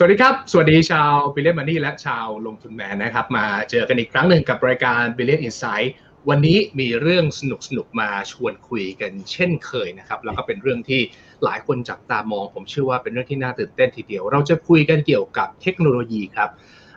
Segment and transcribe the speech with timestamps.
[0.00, 5.94] สวัสดีครับ สวัสดีชาว Billion Money และชาวลงทุนแมนนะครับ มาเจอกันอีกครั้งหนึ่งกับรายการ Billion Inside
[6.28, 11.00] วันนี้มีเรื่องสนุกสนุกมาชวนคุยกันเช่นเคยนะครับ แล้วก็เป็นเรื่องที่
[11.44, 16.50] หลายคนจับตามอง ผมเชื่อว่าเป็นเรื่องที่น่าตื่นเต้นทีเดียว เราจะคุยกันเกี่ยวกับเทคโนโลยีครับ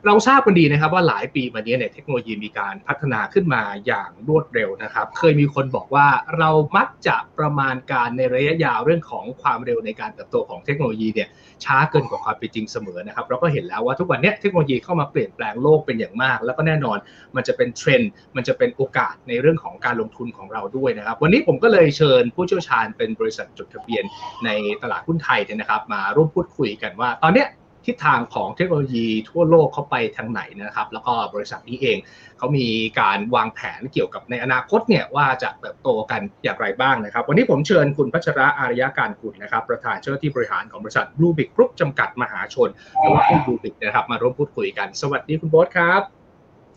[0.05, 6.07] เราทราบกันดีนะครับว่าหลายปีมานี้เนี่ยเทคโนโลยีมีการพัฒนาขึ้นมาอย่างรวดเร็วนะครับ เคยมีคนบอกว่า
[6.37, 11.29] เรามักจะประมาณการในระยะยาวเรื่องของความเร็วในการเติบโตของเทคโนโลยีเนี่ย
[11.63, 16.97] ช้าเกินกว่าความเป็นจริงเสมอนะครับเราก็เห็นแล้วว่าทุกวันนี้เทคโนโลยีเข้ามาเปลี่ยนแปลงโลกเป็นอย่างมาก แล้วก็แน่นอน
[17.35, 24.03] มันจะเป็นเทรนด์มันจะเป็นโอกาสในเรื่องของการลงทุนของเราด้วยนะครับ วันนี้ผมก็เลยเชิญผู้เชี่ยวชาญเป็นบริษัทจดทะเบียน
[24.45, 24.49] ใน
[24.81, 27.47] ตลาดหุ้นไทยเนี่ยนะครับ มาร่วมพูดคุยกันว่า ตอนเนี้ย
[27.85, 31.97] ทิศทางของเทคโนโลยีทั่วโลกเขาไปทางไหนนะครับ แล้วก็บริษัทนี้เอง
[32.37, 32.67] เขามี
[32.99, 46.01] การวางแผนเกี่ยวกับในอนาคตเนี่ยว่าจะเติบโตกันอย่างไรบ้างนะครับ วันนี้ผมเชิญคุณพัชระอารยาการกุลนะครับ ประธานเจ้าหน้าที่บริหารของบริษัท Bluebik Group จำกัดมหาชนหรือว่า Bluebik นะครับ มาร่วมพูดคุยกัน สวัสดีคุณโบ๊ทครับ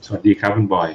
[0.06, 0.90] สวัสดีครับคุณบอย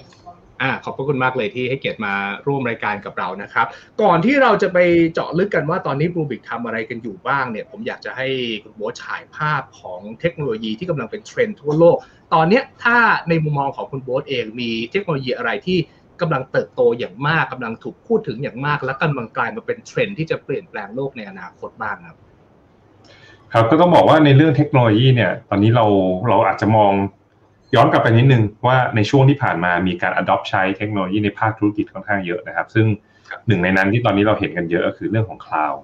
[0.61, 2.13] อ่าขอบพระคุณมากเลยที่ให้เกียรติมา
[2.47, 3.67] ร่วมรายการกับเรานะครับ
[4.02, 4.77] ก่อนที่เราจะไป
[5.13, 8.27] เจาะลึกกันว่าตอนนี้ Bluebik ทำอะไรกันอยู่บ้างเนี่ย ผมอยากจะให้
[8.63, 11.97] คุณโบ๊ทฉายภาพของเทคโนโลยีที่กำลังเป็นเทรนด์ทั่วโลก
[12.33, 12.97] ตอนนี้ถ้า
[13.30, 15.77] ในมุมมองของคุณโบ๊ทเองมีเทคโนโลยีอะไรที่
[16.21, 22.17] กำลังเติบโตอย่างมากกำลังถูกพูดถึงอย่างมาก และกำลังกลายมาเป็นเทรนด์ที่จะเปลี่ยนแปลงโลกในอนาคตบ้างครับ
[23.53, 25.85] ครับก็ต้องบอกว่าในเรื่องเทคโนโลยีเนี่ย ตอนนี้เรา
[26.27, 26.91] เราอาจจะมอง
[27.75, 32.85] ย้อนกลับไปนิดนึงว่าในช่วงที่ผ่านมามีการ adopt ใช้เทคโนโลยีในภาคธุรกิจค่อนข้างเยอะนะครับ ซึ่ง
[33.47, 35.81] หนึ่งในนั้นที่ตอนนี้เราเห็นกันเยอะก็คือเรื่องของคลาวด์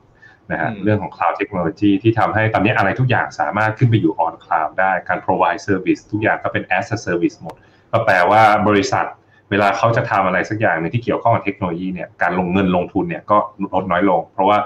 [0.51, 7.55] นะฮะเรื่องของ cloud technology ที่ทำให้ตอนนี้อะไรทุกอย่างสามารถขึ้นไปอยู่ on cloud ได้การ provide service ทุกอย่างก็เป็น as a service หมด
[7.91, 9.05] ก็แปลว่าบริษัท
[9.49, 13.37] เวลาเขาจะทำอะไรสักอย่างในที่เกี่ยวข้องกับเทคโนโลยีเนี่ยการลงเงินลงทุนเนี่ยก็
[13.75, 14.57] ลดน้อยลง เพราะว่า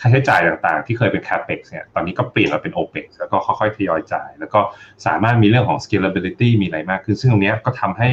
[0.00, 4.60] ค่าใช้จ่ายต่างๆ ที่เคยเป็น capex เนี่ยตอนนี้ก็เปลี่ยนมาเป็น opex แล้วก็ค่อยๆทยอยจ่าย แล้วก็
[5.06, 8.10] สามารถมีเรื่องของ scalability มีอะไรมากขึ้น ซึ่งตรงนี้ก็ทำให้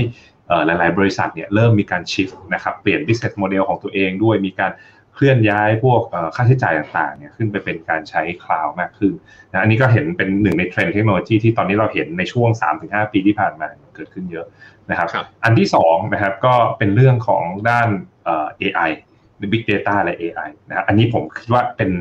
[0.66, 4.72] หลายๆ บริษัทเนี่ยเริ่มมีการ shift นะครับเปลี่ยน business model ของตัวเองด้วยมีการ
[5.14, 6.02] เคลื่อนย้ายพวก
[6.36, 9.14] ค่าใช้จ่ายต่างๆเนี่ยขึ้นไปเป็นการใช้คลาวด์มากขึ้น
[9.52, 12.50] นะอันนี้ก็เห็นเป็นหนึ่งในเทรนด์เทคโนโลยีที่ตอนนี้เราเห็นในช่วง
[12.82, 14.46] 3-5 ปีที่ผ่านมาเกิดขึ้นเยอะ
[14.90, 15.08] นะครับ
[15.44, 17.90] อันที่2นะครับก็เป็นเรื่องของด้าน
[18.62, 18.92] AI
[19.38, 21.92] หรือ Big Data และ AI นะอันนี้ผมคิดว่าเป็น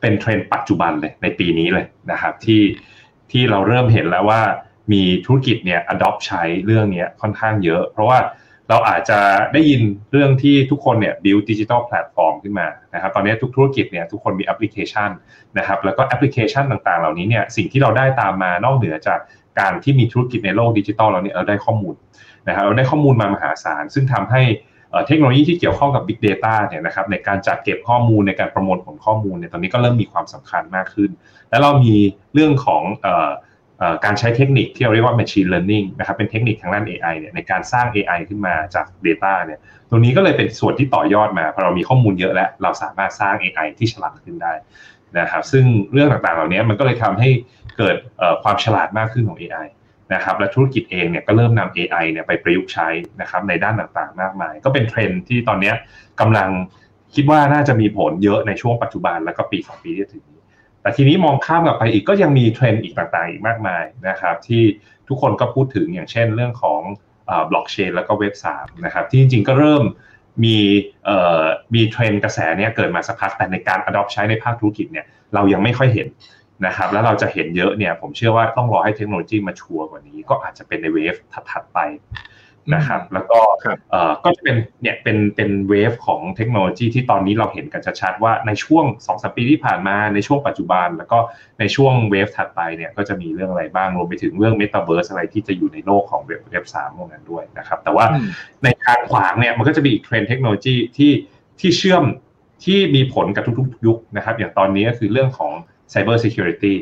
[0.00, 2.62] เป็นเทรนด์ปัจจุบันเลยในปีนี้เลยนะครับที่
[3.30, 4.42] ที่เราเริ่มเห็นแล้วว่า
[4.92, 8.18] มีธุรกิจเนี่ย adopt ใช้เรื่องนี้ค่อนข้างเยอะ เพราะว่า
[8.68, 9.20] เราอาจจะ
[9.52, 15.10] ได้ยินเรื่องที่ทุกคนเนี่ย build digital platform ขึ้นมานะครับตอนนี้ทุกธุรกิจเนี่ยทุกคนมีแอปพลิเคชัน
[15.58, 19.18] นะครับแล้วก็แอปพลิเคชันต่างๆ เหล่านี้เนี่ยสิ่งที่เราได้ตามมานอกเหนือจาก
[19.58, 21.94] การที่มีธุรกิจในโลกดิจิทัลเราเนี่ยเราได้ข้อมูล
[22.48, 24.42] นะครับเราได้ข้อมูลมามหาศาลซึ่งทำให้
[25.06, 31.10] เทคโนโลยีที่เกี่ยวข้องกับ Big Data เนี่ยนะครับในการจัดเก็บข้อมูลในการประมวลผลข้อมูลเนี่ยตอนนี้ก็เริ่มมีความสำคัญมากขึ้น
[31.50, 31.94] แล้วเรามี
[32.34, 32.82] เรื่องของ
[34.04, 39.58] การใช้เทคนิคที่เราเรียกว่า machine learning นะครับเป็นเทคนิคทางด้าน AI เนี่ยในการสร้าง AI ขึ้นมาจาก Data เนี่ย
[39.90, 44.52] ตรงนี้ก็เลยเป็นส่วนที่ต่อยอดมาพอเรามีข้อมูลเยอะแล้ว เราสามารถสร้าง AI ที่ฉลาดขึ้นได้
[45.18, 47.30] นะครับซึ่งเรื่องต่างๆ เหล่านี้มันก็เลยทำให้
[47.78, 47.96] เกิด
[48.42, 49.66] ความฉลาดมากขึ้นของ AI
[50.12, 52.88] นะครับและธุรกิจเองเนี่ยก็เริ่มนำ AI เนี่ยไปประยุกต์ใช้
[53.20, 55.72] นะครับในด้านต่างๆ มากมาย ก็เป็นเทรนด์ที่ตอนนี้
[56.20, 56.48] กำลัง
[57.14, 60.40] คิดว่าน่าจะมีผลเยอะในช่วงปัจจุบันแล้วก็ปีสองปีที่ถึงนี้
[60.82, 64.62] แต่ทีนี้มองข้ามกลับไปอีกก็ยังมีเทรนด์อีกต่างๆ อีกมากมายนะครับที่
[65.08, 66.80] ทุกคนก็พูดถึงอย่างเช่นเรื่องของ
[67.50, 69.84] บล็อกเชนแล้วก็เว็บสามนะครับที่จริงๆก็เริ่ม
[70.44, 70.56] มี
[71.74, 76.08] มีเทรนด์กระแสเนี้ยเกิดมาสักพักแต่ในการ adopt ใช้ในภาคธุรกิจเนี่ยเรายังไม่ค่อยเห็น
[76.66, 81.14] นะครับแล้วเราจะเห็นเยอะเนี่ยผมเชื่อว่าต้องรอให้เทคโนโลยี mature กว่านี้ ก็อาจจะเป็นใน wave
[81.50, 81.78] ถัดๆไป
[82.74, 83.40] นะครับแล้วก็
[84.24, 91.18] ก็จะเป็นเนี่ยเป็นเป็น wave ของเทคโนโลยีที่ตอนนี้เราเห็นกันชัดๆว่าในช่วง2อสปีที่ผ่านมาในช่วงปัจจุบัน แล้วก็
[91.60, 98.06] ในช่วง wave ถัดไปเนี่ยก็จะมีเรื่องอะไรบ้างรวมไปถึงเรื่องเมตาเวิร์สอะไรที่จะอยู่ในโลกของเว็บเว็บสามพวกนั้นด้วยนะครับ แต่ว่า
[98.64, 101.12] ในทางขวางเนี่ยมันก็จะมีอีกเทรนด์เทคโนโลยีที่
[101.60, 102.04] ที่เชื่อม
[102.64, 105.52] ที่มีผลกับทุกๆ ยุคนะครับ อย่างตอนนี้ก็คือเรื่องของ
[105.94, 106.74] Cyber Security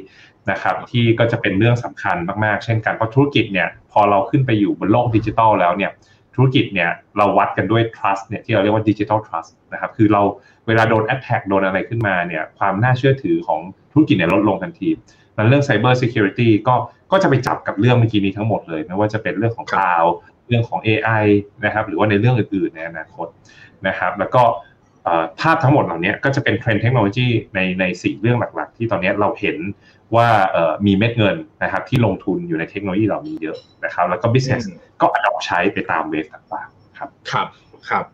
[0.51, 5.91] นะครับที่ก็จะเป็นเรื่องสำคัญมากๆ เช่นกันเพราะธุรกิจเนี่ยพอเราขึ้นไปอยู่บนโลกดิจิทัลแล้วเนี่ย
[6.35, 10.23] ธุรกิจเนี่ยเราวัดกันด้วย trust เนี่ยที่เราเรียกว่า digital trust นะครับคือเรา
[10.67, 13.61] เวลาโดน attack โดนอะไรขึ้นมาเนี่ยความน่าเชื่อถือของ
[13.93, 14.89] ธุรกิจเนี่ยลดลงทันที
[15.37, 16.75] มันเรื่อง cyber security ก็
[17.13, 20.13] ก็จะไปจับกับเรื่องเมื่อกี้นี้ทั้งหมดเลย ไม่ว่าจะเป็นเรื่องของ cloud
[20.49, 21.25] เรื่องของ AI
[21.65, 23.27] นะครับหรือว่าในเรื่องอื่นๆในอนาคต
[23.87, 24.43] นะครับแล้วก็
[25.41, 29.57] ภาพทั้งหมดเหล่านี้ก็จะเป็นเทรนด์เทคโนโลยีในในสี่เรื่องหลักๆ ที่ตอนนี้เราเห็น
[30.15, 30.29] ว่า
[30.87, 34.65] มีเม็ดเงินนะครับที่ลงทุนอยู่ในเทคโนโลยีเหล่านี้เยอะนะครับ แล้วก็ business
[35.01, 37.47] ก็ adopt ใช้ไปตาม wave ต่างๆครับครับ
[37.91, 38.05] ครับ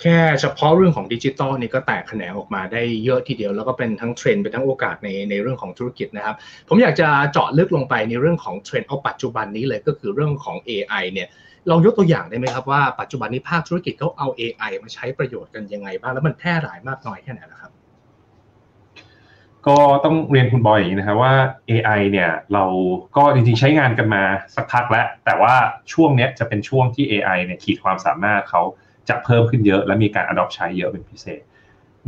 [0.00, 6.36] แค่เฉพาะเรื่องของดิจิตอลนี่ก็แตกแขนงออกมาได้เยอะทีเดียวแล้วก็เป็นทั้งเทรนด์เป็นทั้งโอกาสในในเรื่องของธุรกิจนะครับ
[6.68, 11.28] ผมอยากจะเจาะลึกลงไปในเรื่องของเทรนด์เอาปัจจุบันนี้เลยก็คือเรื่องของ AI เนี่ย
[11.70, 17.72] ลองยกตัวอย่างได้ไหมครับว่าปัจจุบันนี้ภาคธุรกิจเขาเอา AI มาใช้ประโยชน์กันยังไงบ้างแล้วมันแพร่หลายมากน้อยแค่ไหนล่ะครับ
[19.66, 21.34] ก็ต้องเรียนคุณบอยอย่างนี้นะครับว่า
[21.70, 22.64] AI เนี่ยเรา
[23.16, 24.22] ก็จริงๆใช้งานกันมา
[24.54, 25.54] สักพักแล้ว แต่ว่า
[25.92, 28.62] ช่วงนี้จะเป็นช่วงที่ AI เนี่ยขีดความสามารถเขา
[29.08, 31.42] จะเพิ่มขึ้นเยอะและมีการ adopt ใช้เยอะเป็นพิเศษ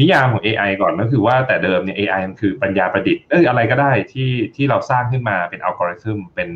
[0.00, 6.48] นิยามของ AI ก่อนก็คือว่าแต่เดิมเนี่ย AI มันคือปัญญาประดิษฐ์เอ้ยอะไรก็ได้ที่ที่เราสร้างขึ้นมาเป็นอัลกอริทึมเป็น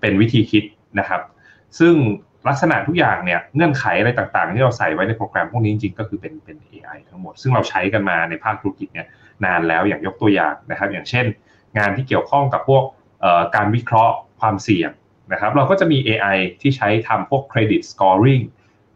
[0.00, 0.64] เป็นวิธีคิด
[0.98, 1.22] นะครับ
[1.78, 1.94] ซึ่ง
[2.48, 9.06] ลักษณะทุกอย่างเนี่ยเงื่อนไขอะไรต่างๆ ที่เราใส่ไว้ในโปรแกรมพวกนี้จริงๆก็คือเป็นเป็น AI ทั้งหมด ซึ่งเราใช้กันมาในภาคธุรกิจเนี่ย
[9.44, 11.26] นานแล้วอย่างยกตัวอย่างนะครับ อย่างเช่น
[11.78, 12.82] งานที่เกี่ยวข้องกับพวก
[13.56, 14.90] การวิเคราะห์ความเสี่ยง
[15.32, 18.44] นะครับ เราก็จะมี AI ที่ใช้ทำพวก credit scoring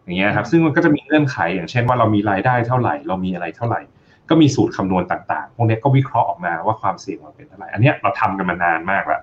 [0.05, 3.81] อย่างเงี้ยครับซึ่งมันก็จะมีเงื่อนไขอย่างเช่นว่าเรามีรายได้เท่าไหร่ เรามีอะไรเท่าไหร่
[4.29, 9.21] ก็มีสูตรคำนวณต่างๆ พวกนี้ก็วิเคราะห์ออกมาว่าความเสี่ยงเราเป็นเท่าไหร่อันนี้เราทำกันมานานมากแล้ว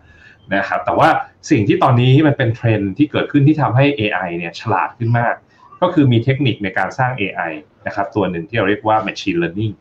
[0.55, 1.09] นะครับแต่ว่า
[1.49, 5.33] สิ่งที่ตอนนี้มันเป็นเทรนด์ที่เกิดขึ้นที่ทำให้ AI เนี่ยฉลาดขึ้นมาก
[5.81, 7.51] ก็คือมีเทคนิคในการสร้าง AI
[7.87, 9.73] นะครับตัวหนึ่งที่เราเรียกว่า machine learning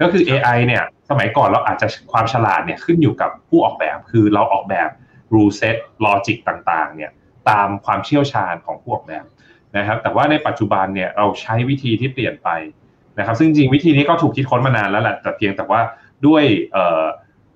[0.00, 4.88] ก็คือ AI เนี่ยสมัยก่อนเราอาจจะความฉลาดเนี่ยขึ้นอยู่กับผู้ออกแบบ คือเราออกแบบ
[5.34, 5.76] rule set
[6.06, 7.10] logic ต่างๆเนี่ย
[7.50, 9.24] ตามความเชี่ยวชาญของผู้ออกแบบ
[9.76, 12.48] นะครับแต่ว่าในปัจจุบันเนี่ยเราใช้วิธีที่เปลี่ยนไป
[13.18, 15.80] นะครับซึ่งจริงวิธีนี้ก็ถูกคิดค้นมานานแล้วแหละแต่เพียงแต่ว่า
[16.26, 16.44] ด้วย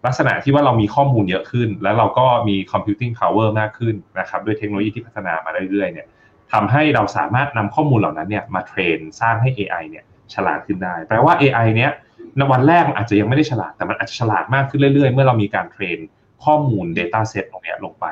[0.07, 6.07] ลักษณะที่ว่าเรามีข้อมูลเยอะขึ้น แล้วเราก็มี computing power มากขึ้นนะครับด้วยเทคโนโลยีที่พัฒนามาเรื่อยๆเนี่ย
[6.53, 10.05] ทำให้เราสามารถนำข้อมูลเหล่านั้นเนี่ยมาเทรนสร้างให้ AI เนี่ย
[10.35, 11.91] ฉลาดขึ้นได้ แปลว่า AI เนี้ย
[12.37, 15.99] ในวันแรกอาจจะยังไม่ได้ฉลาดแต่มันอาจจะฉลาดมากขึ้นเรื่อยๆ เมื่อเรามีการเทรน
[16.45, 18.07] ข้อมูล Data Set ตรงนี้ลงไป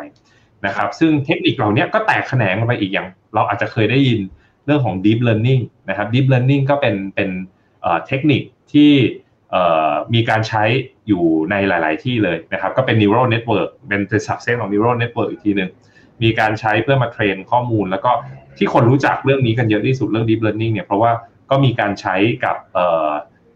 [0.67, 4.21] นะครับซึ่งเทคนิคเหล่านี้ก็แตกแขนงไปอีกอย่าง เราอาจจะเคยได้ยิน
[4.67, 7.31] เรื่องของ Deep Learning นะครับ Deep Learning ก็เป็นเป็น
[8.07, 8.43] เทคนิค
[8.73, 8.93] ที่
[10.15, 10.63] มีการใช้
[11.09, 15.71] อยู่ในหลาย ๆ ที่เลยนะครับ ก็เป็น neural network เป็นเป็น subset ของ neural network อีกทีหนึ่ง
[16.23, 18.11] มีการใช้เพื่อมาเทรนข้อมูล แล้วก็
[18.57, 21.11] ที่คนรู้จักเรื่องนี้กันเยอะที่สุดเรื่อง deep learning เนี่ยเพราะว่า
[21.51, 22.57] ก็มีการใช้กับ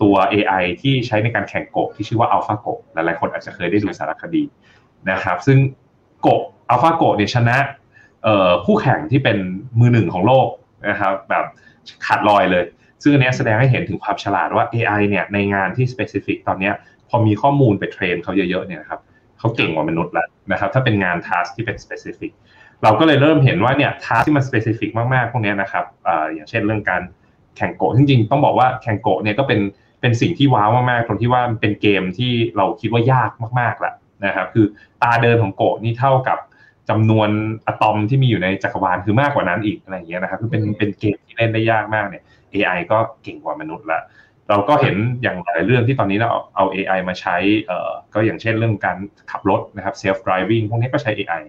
[0.03, 4.43] ตัว AI ที่ใช้ในการแข่งโกะที่ชื่อว่า AlphaGo หลาย ๆ คนอาจจะเคยได้ดูสารคดี
[5.11, 5.59] นะครับ ซึ่ง
[6.23, 7.59] โกะ AlphaGo เนี่ยชนะ
[8.65, 9.39] ผู้แข่งที่เป็น
[9.81, 10.49] มือหนึ่งของโลก
[10.89, 11.45] นะครับแบบ
[12.07, 12.65] ขาดลอยเลย
[13.03, 16.71] ซึ่งอันนี้แสดงให้เห็นถึงความฉลาดว่า AI เนี่ยในงานที่ specific ตอนนี้
[17.09, 19.01] พอมีข้อมูลไปเทรนเขาเยอะๆเนี่ยครับ
[19.39, 22.31] เขาเก่งกว่ามนุษย์แล้วนะครับถ้าเป็นงาน task ที่เป็น specific
[22.83, 27.03] เราก็เลยเริ่มเห็นว่าเนี่ย task ที่มัน specific มากๆ พวกนี้นะครับออย่างเช่นเรื่องการ
[27.57, 29.61] แข่งโกะจริงๆ ต้องบอกว่าแข่งโกะเนี่ยก็เป็น
[30.01, 33.31] เป็นสิ่งที่ว้าวมากๆตรงที่ว่าเป็นเกมที่เราคิดว่ายาก
[33.61, 33.93] มากๆละ
[34.27, 34.67] นะครับคือ
[35.03, 36.39] ตาเดินของโกะนี่เท่ากับ
[36.89, 37.29] จำนวน
[37.67, 42.23] อะตอมที่มีอยู่ในจักรวาลคือมากกว่านั้นอีกอะไรอย่างเงี้ยนะครับคือเป็นเป็นเกมที่เล่นได้ยากมากเนี่ย
[42.55, 44.01] AI ก็เก่งกว่ามนุษย์ละ
[44.49, 47.37] เราก็เห็นอย่างหลายเรื่องที่ตอนนี้เราเอา AI มาใช้
[47.67, 48.99] เอ่อก็อย่างเช่นเรื่องการ
[49.31, 51.43] ขับรถนะครับ self driving พวกนี้ก็ใช้ AI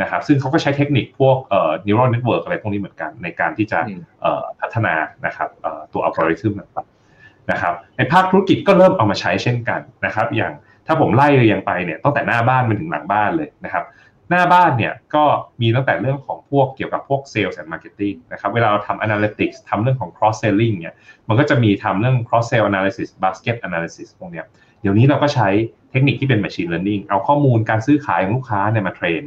[0.00, 3.78] นะครับซึ่งเขาก็ใช้เทคนิคพวกเอ่อ neural network อะไรพวกนี้เหมือนกัน ในการที่จะ
[4.22, 4.94] เอ่อพัฒนา
[5.26, 10.52] นะครับเอ่อตัวอัลกอริทึมต่างๆนะครับในภาคธุรกิจก็เริ่มเอามาใช้เช่นกันนะครับ อย่าง
[10.86, 13.84] ถ้าผมไล่เรียงไปเนี่ยตั้งแต่หน้าบ้านไปถึงหลังบ้านเลยนะครับ
[14.30, 15.24] หน้าบ้านเนี่ยก็
[15.60, 20.94] มีตั้งแต่เรื่องของพวกเกี่ยวกับพวก sales and marketing นะครับเวลาเราทำ analytics ทำเรื่องของ cross selling เนี่ย
[21.28, 24.46] มันก็จะมีทำเรื่อง cross sell analysis basket analysis พวกเนี้ย
[24.80, 25.48] เดี๋ยวนี้เราก็ใช้
[25.90, 29.22] เทคนิคที่เป็น machine learning เอาข้อมูลการซื้อขายของลูกค้าเนี่ยมาเทรน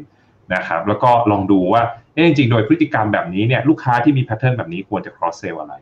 [0.55, 1.81] นะครับแล้วก็ลองดูว่า
[2.25, 5.73] จริงๆ โดยพฤติกรรมแบบนี้เนี่ยลูกค้าที่มี pattern แบบนี้ควรจะ cross sell อะไร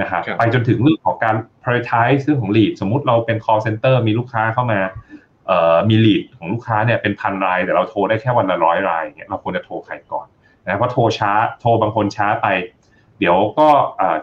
[0.00, 4.80] นะครับไปจนถึงเรื่องของการ prioritize เรื่องของ lead สมมุติเราเป็น call center มีลูกค้าเข้ามา
[5.88, 10.26] มี lead ของลูกค้าเนี่ยเป็นพันราย แต่เราโทรได้แค่วันละร้อยรายเนี่ยเราควรจะโทรใครก่อน
[10.64, 12.46] นะเพราะโทรช้าโทรบางคนช้าไป
[13.18, 13.68] เดี๋ยวก็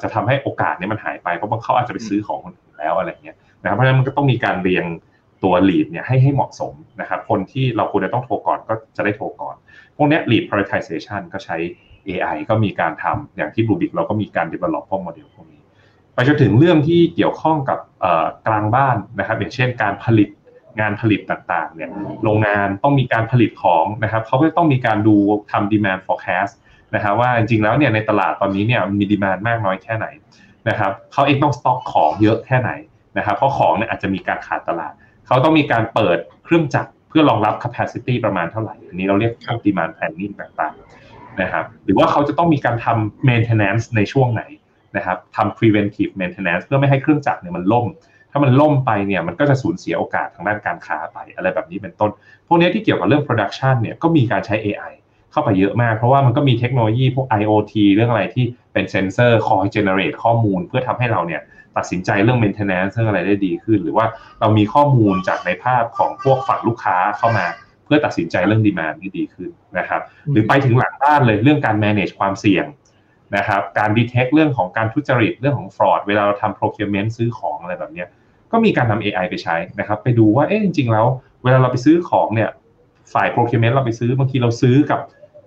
[0.01, 4.85] จะทำให้โอกาสนี้มันหายไปเพราะบางเขาอาจจะไปซื้อของคนอื่นแล้วอะไรเงี้ยนะครับเพราะฉะนั้นมันก็ต้องมีการเรียง
[5.43, 9.55] ตัว lead เนี่ยให้ให้เหมาะสมนะครับคนที่เราควรจะต้องโทรก่อนก็จะได้โทรก่อน
[9.95, 11.57] พวกนี้ lead prioritization ก็ใช้
[12.07, 15.61] AI ก็มีการทำอย่างที่บูบิกเราก็มีการ develop พวกโมเดลพวกนี้
[16.13, 17.79] ไปจนถึงเรื่องที่เกี่ยวข้องกับ
[18.47, 20.29] กลางบ้านนะครับอย่างเช่นการผลิต
[20.79, 21.89] งานผลิตต่างๆเนี่ย
[22.23, 25.15] โรงงานต้องมีการผลิตของนะครับเขาก็ต้องมีการดู
[25.51, 26.53] ทำ demand forecast
[26.95, 30.07] นะครับว่าจริงๆแล้วเนี่ยในตลาดตอนนี้เนี่ยมีดีมานมากน้อยแค่ไหน
[30.69, 32.71] นะครับเขาเองต้องสต็อกของเยอะแค่ไหน
[33.17, 34.93] นะครับเพราะของเนี่ยอาจจะมีการขาดตลาด
[35.27, 39.33] เขาต้องมีการเปิดเครื่องจักรเพื่อรองรับ capacity ประมาณเท่าไหร่ อันนี้เราเรียก
[39.65, 44.43] demand planning ต่างๆนะครับหรือว่าเขาจะต้องมีการทำ maintenance ในช่วงไหน
[44.97, 47.85] นะครับทำ preventive maintenance เพื่อไม่ให้เครื่องจักรเนี่ยมันล่ม
[48.31, 52.11] ถ้ามันล่มไปเนี่ยมันก็จะสูญเสียโอกาสทางด้านการค้าไปอะไรแบบนี้เป็นต้น
[52.47, 54.93] พวกนี้ที่เกี่ยวกับเรื่อง production เนี่ยก็มีการใช้ AI
[55.31, 61.41] เข้าไปเยอะมาก เพราะว่ามันก็มีเทคโนโลยีพวก IoT เรื่องอะไรที่ไปเป็นเซนเซอร์คอยเจเนเรตข้อมูล เพื่อทำให้เราเนี่ย
[61.77, 64.05] ตัดสินใจเรื่อง maintenance เรื่องอะไรได้ดีขึ้น หรือว่า
[64.39, 67.45] เรามีข้อมูลจากในภาพของพวกฝั่งลูกค้าเข้ามา
[67.85, 72.65] เพื่อตัดสินใจเรื่องดีมานที่ดีขึ้นนะครับหรือไปถึงหลังบ้านเลยเรื่องการ manage ความเสี่ยง
[73.35, 78.05] นะครับการ detect เรื่องของการทุจริตเรื่องของ fraud เวลาเราทำ procurement ซื้อของอะไรแบบนี้
[78.51, 81.05] ก็มีการนำ AI ไปใช้นะครับไปดูว่าเอ๊ะจริง ๆ แล้ว
[81.43, 82.49] เวลาเราไปซื้อของเนี่ย
[83.13, 84.99] ฝ่าย procurement เราไปซื้อบางทีเราซื้อกับ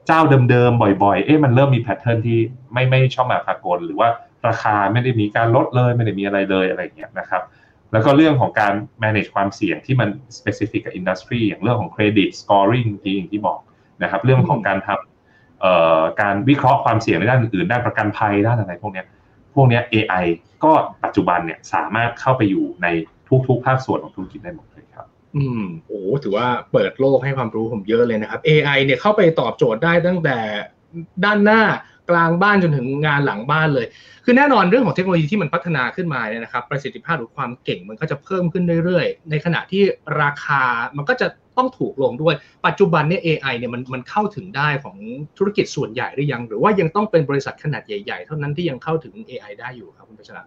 [0.07, 0.21] เจ้า
[0.51, 2.39] เดิมๆบ่อยๆ เอ๊ะมันเริ่มมีแพทเทิร์นที่
[2.73, 4.09] ไม่ไม่ชอบมาพากลหรือว่า
[4.49, 7.43] ราคาไม่ได้มีการลดเลยไม่ได้มีอะไรเลยอะไรอย่างเงี้ยนะครับ
[7.93, 10.09] แล้วก็เรื่องของการ manage ความเสี่ยงที่มัน
[10.39, 13.59] specific กับ industry อย่างเรื่องของ credit scoring ที่อย่างที่บอก
[14.03, 15.10] นะครับเรื่องของการทำ
[16.21, 19.05] การวิเคราะห์ความเสี่ยงในด้านอื่นด้านประกันภัยด้านอะไรพวกนี้
[19.55, 20.25] พวกนี้ AI
[20.65, 20.73] ก็
[21.05, 22.87] ปัจจุบันเนี่ยสามารถเข้าไปอยู่ใน
[23.49, 30.39] ทุกๆภาคส่วนของธุรกิจได้หมดเลยครับ อืมโอ้ถือว่าเปิดโลกให้ความรู้ผมเยอะเลยนะครับ AI เนี่ยเข้าไปตอบโจทย์ได้ตั้งแต่
[31.25, 31.63] ด้านหน้า
[32.11, 33.87] กลางบ้านจนถึงงานหลังบ้านเลย
[34.25, 39.83] คือแน่นอนเรื่องของเทคโนโลยีที่มันพัฒนาขึ้นมาเนี่ยนะครับ ประสิทธิภาพหรือความเก่งมันก็จะเพิ่มขึ้นเรื่อยๆ ในขณะที่
[40.21, 40.63] ราคา
[40.97, 41.27] มันก็จะ
[41.61, 42.35] ต้องถูกลงด้วย
[42.67, 44.97] ปัจจุบันเนี่ย AI เนี่ยมันมันเข้าถึงได้ของ
[45.39, 50.45] ธุรกิจส่วนใหญ่หรือยัง หรือว่ายังต้องเป็นบริษัทขนาดใหญ่ ๆ เท่านั้นที่ยังเข้าถึง AI ได้อยู่ครับคุณพัชระ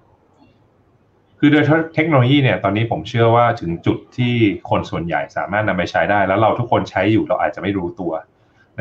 [1.39, 1.63] คือโดย
[1.95, 4.33] เทคโนโลยีเนี่ยตอนนี้ผมเชื่อว่าถึงจุดที่
[4.69, 8.13] คนส่วนใหญ่สามารถนำไปใช้ได้ แล้วเราทุกคนใช้อยู่เราอาจจะไม่รู้ตัว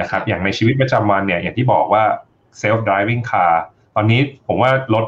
[0.00, 2.04] นะครับ อย่างในชีวิตประจำวันเนี่ยอย่างที่บอกว่า
[2.60, 3.52] self driving car
[3.94, 5.06] ตอนนี้ผมว่ารถ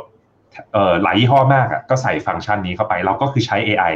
[1.03, 3.93] หลายยี่ห้อมากอะก็ใส่ฟังก์ชันนี้เข้าไป เราก็คือใช้ AI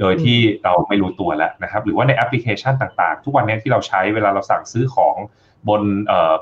[0.00, 5.16] โดยที่เราไม่รู้ตัวแล้วนะครับ หรือว่าในแอปพลิเคชันต่างๆ ทุกวันนี้ที่เราใช้เวลาเราสั่งซื้อของ
[5.68, 5.82] บน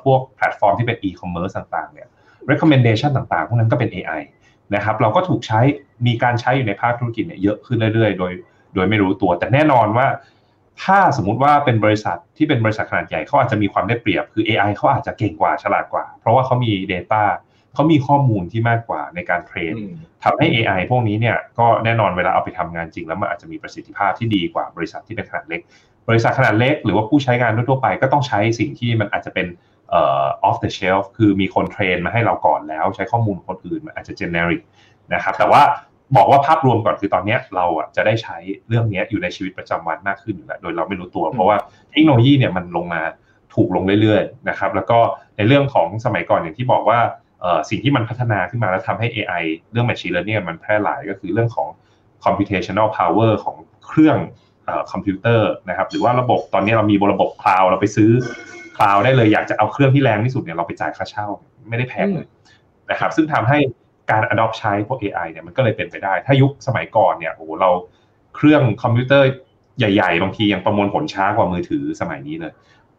[0.05, 2.09] พวกแพลตฟอร์มที่เป็น e-commerce ต่างๆเนี่ย
[2.51, 4.21] recommendation ต่างๆ พวกนั้นก็เป็น AI
[4.75, 5.61] นะครับ เราก็ถูกใช้
[6.07, 8.33] มีการใช้อยู่ในภาคธุรกิจเนี่ยเยอะขึ้นเรื่อยๆ โดย
[8.75, 10.07] โดยไม่รู้ตัว แต่แน่นอนว่า
[10.83, 17.23] ถ้าสมมุติว่าเป็นบริษัทที่เป็นบริษัทขนาดใหญ่เขาอาจจะมีความได้เปรียบคือ AI เขาอาจจะเก่งกว่าฉลาดกว่า เพราะว่าเขามี Data
[17.75, 19.75] เขามีข้อมูลที่มากกว่าในการเทรน
[20.25, 25.61] ทำให้ AI พวกนี้เนี่ยก็แน่นอนเวลาเอาไปทำงานจริง แล้วมันอาจจะมีประสิทธิภาพที่ดีกว่าบริษัทที่เป็นขนาดเล็ก
[26.09, 29.47] บริษัทขนาดเล็ก หรือว่าผู้ใช้งานทั่วไป ก็ต้องใช้สิ่งที่มันอาจจะเป็น
[29.91, 34.63] เอ่อ off the shelf คือมีคนเทรนมาให้เราก่อนแล้ว ใช้ข้อมูลคนอื่นมันอาจจะ generic
[35.15, 35.63] นะครับแต่ว่า
[36.17, 38.37] บอกว่าภาพรวมก่อนคือตอนนี้เราอะจะได้ใช้
[38.69, 41.57] เรื่องนี้อยู่ในชีวิตประจำวันมากขึ้นอยู่แล้วโดยเราไม่รู้ตัว เพราะว่า
[41.93, 43.03] เทคโนโลยีเนี่ยมันลงมา
[43.55, 44.99] ถูกลงเรื่อยๆนะครับแล้วก็
[45.37, 46.99] ในเรื่องของสมัยก่อนอย่างที่บอกว่า
[47.71, 51.69] สิ่งที่มันพัฒนาขึ้นมาแล้วทำให้ AI เรื่อง machine learning มันแพร่หลายก็คือเรื่องของ
[52.25, 54.19] computational power ของเครื่อง
[54.93, 58.11] คอมพิวเตอร์นะครับหรือว่าระบบตอนนี้เรามีบนระบบคลาวเราไปซื้อ
[58.77, 61.27] คลาวได้เลยอยากจะเอาเครื่องที่แรงที่สุดเนี่ยเราไปจ่ายค่าเช่า
[61.69, 62.27] ไม่ได้แพงเลย
[62.91, 63.59] นะครับซึ่งทำให้
[64.11, 67.71] การ adopt ใช้พวก AI เนี่ยมันก็เลยเป็นไปได้ ถ้ายุคสมัยก่อนเนี่ยโอ้เรา
[68.37, 69.29] เครื่องคอมพิวเตอร์
[69.79, 72.53] ใหญ่ๆ บางทียังประมวลผลช้ากว่ามือถือสมัยนี้เลย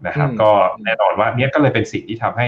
[0.08, 0.52] นะครับ ก็
[0.84, 2.48] แน่นอนว่าเนี้ยก็เลยเป็นสิ่งที่ทำให้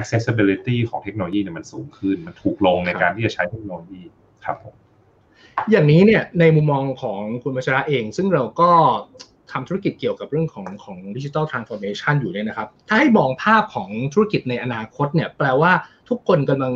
[0.00, 4.02] accessibility ของเทคโนโลยีเนี่ยมันสูงขึ้น มันถูกลงในการที่จะใช้เทคโนโลยี
[4.44, 4.74] ครับผม
[5.70, 8.70] อย่างนี้เนี่ยในมุมมองของคุณมัชระเอง ซึ่งเราก็
[9.52, 15.72] ทำธุรกิจเกี่ยวกับเรื่องของของ digital transformation อยู่เนี่ยนะครับ ถ้าให้มองภาพของธุรกิจในอนาคตเนี่ยแปลว่า
[16.08, 16.74] ทุกคนกำลัง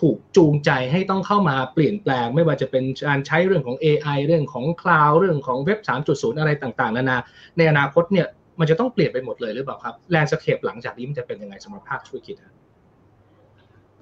[0.00, 5.78] ถูกจูงใจให้ต้องเข้ามาเปลี่ยนแปลง ไม่ว่าจะเป็นการใช้เรื่องของ AI เรื่องของคลาวด์เรื่องของเว็บ
[6.10, 7.18] 3.0 อะไรต่างๆ นานา
[7.56, 8.26] ในอนาคตเนี่ย
[8.58, 12.36] มันจะต้องเปลี่ยนไปหมดเลยหรือเปล่าครับ landscape หลังจากนี้มันจะเป็นยังไงสำหรับภาคธุรกิจ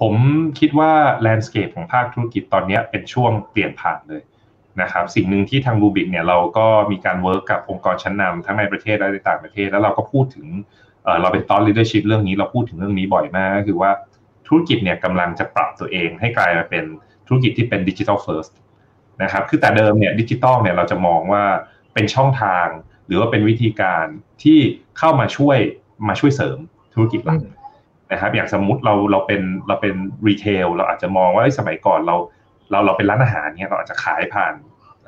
[0.01, 0.15] ผม
[0.59, 4.23] คิดว่า landscape ของภาคธุรกิจตอนนี้เป็นช่วงเปลี่ยนผ่านเลย
[4.83, 10.47] นะครับสิ่งหนึ่งที่ทาง Bluebik เนี่ยเราก็มีการ work กับองค์กรชั้นนำทั้งในประเทศและในต่างประเทศ แล้วเราก็พูดถึง
[11.21, 13.91] เราเป็น thought leadership เรื่องนี้เราพูดถึงเรื่องนี้บ่อยมากก็คือว่า
[14.47, 16.85] ธุรกิจเนี่ยกำลังจะปรับตัวเองให้กลายมาเป็น
[17.27, 18.47] ธุรกิจที่เป็น digital first
[19.23, 21.45] นะครับคือแต่เดิมเนี่ยดิจิทัลเนี่ยเราจะมองว่า
[21.95, 22.67] เป็นช่องทาง
[23.07, 24.07] หรือว่าเป็นวิธีการ
[24.43, 24.59] ที่
[24.99, 25.59] เข้ามาช่วย
[26.09, 26.59] มาช่วยเสริม
[26.95, 27.41] ธุรกิจหลัก
[28.13, 29.95] นะครับ อย่างสมมุติเราเราเป็นเราเป็น
[30.29, 32.17] retail เราอาจจะมองว่าสมัยก่อนเรา
[32.71, 34.55] เราเราเป็นร้านอาหารเนี่ยเราอาจจะขายผ่าน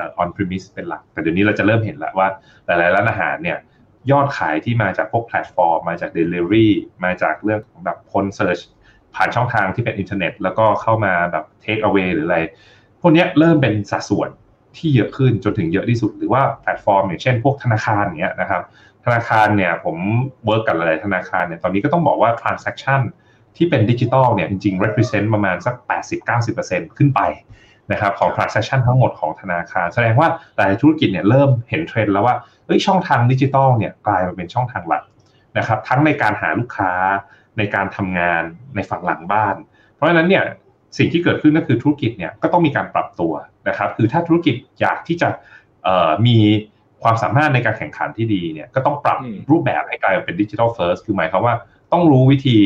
[0.01, 2.29] on-premise เป็นหลัก แต่เดี๋ยวนี้เราจะเริ่มเห็นแล้วว่า
[2.67, 3.59] หลายๆร้านอาหารเนี่ย
[4.11, 6.69] ยอดขายที่มาจากพวกแพลตฟอร์ม มาจาก Delivery
[7.05, 8.59] มาจากเรื่องของแบบคน search
[9.15, 12.39] ผ่านช่องทางที่เป็นอินเทอร์เน็ต แล้วก็เข้ามาแบบ take away หรืออะไร
[13.01, 14.31] พวกนี้เริ่มเป็นสัดส่วน
[14.77, 18.63] ที่เยอะขึ้นจนถึงเยอะที่สุด หรือว่าแพลตฟอร์มอย่างเช่นพวกธนาคารเนี้ยนะครับ
[19.05, 19.97] ธนาคารเนี่ยผม
[20.47, 23.01] work กับหลายธนาคารเนี่ยตอนนี้ก็ต้องบอกว่า transaction
[23.57, 25.75] ที่เป็นดิจิตอลเนี่ยจริงๆ represent ประมาณสัก
[26.37, 27.21] 80-90%ขึ้นไป
[27.93, 35.03] นะครับของ transaction ทั้งหมดของธนาคาร แสดงว่าหลายธุรกิจเนี่ยเริ่มเห็นเทรนด์แล้วว่าเอ้ยช่องทางดิจิตอลเนี่ยกลายมาเป็นช่องทางหลัก
[35.59, 36.93] นะครับทั้งในการหาลูกค้า
[37.59, 38.43] ในการทำงาน
[38.75, 39.55] ในฝั่งหลังบ้าน
[39.95, 40.45] เพราะฉะนั้นเนี่ย
[40.97, 43.33] สิ่งที่เกิดขึ้นก็คือธุรกิจเนี่ยก็ต้องมีการปรับตัว
[43.69, 45.29] นะครับ คือถ้าธุรกิจอยากที่จะ
[46.27, 46.39] มี
[47.03, 49.19] ความสามารถในการแข่งขันที่ดีเนี่ยก็ต้องปรับ
[49.51, 51.55] รูปแบบให้กลายเป็น digital first คือหมายความว่า
[51.93, 52.57] ต้องรู้วิธี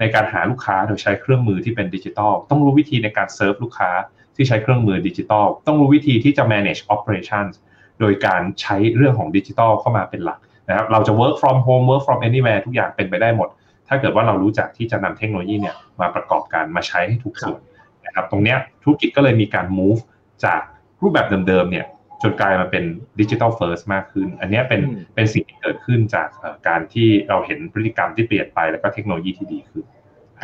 [0.00, 3.90] ในการหาลูกค้าโดยใช้เครื่องมือที่เป็นดิจิทัลต้องรู้วิธีในการเซิร์ฟลูกค้า
[4.36, 7.54] ที่ใช้เครื่องมือดิจิทัลต้องรู้วิธีที่จะ manage operations
[8.00, 13.48] โดยการใช้เรื่องของดิจิทัลเข้ามาเป็นหลักนะครับเราจะ work from home work from anywhere ทุกอย่างเป็นไปได้หมด
[13.88, 17.60] ถ้าเกิดว่าเรารู้จักที่จะนำเทคโนโลยีเนี่ยมาประกอบการมาใช้ให้ถูกส่วน
[18.06, 20.00] นะครับตรงเนี้ยธุรกิจก็เลยมีการ move
[20.44, 20.60] จาก
[21.02, 21.86] รูปแบบเดิมๆเนี่ย
[22.22, 22.84] จนกลายมาเป็น
[23.20, 24.80] digital first มากขึ้น อันนี้เป็น
[25.14, 26.28] เป็นสิ่งที่เกิดขึ้นจาก
[26.68, 29.84] การที่เราเห็นพฤติกรรมที่เปลี่ยนไปแล้วก็เทคโนโลยีที่ดีขึ้น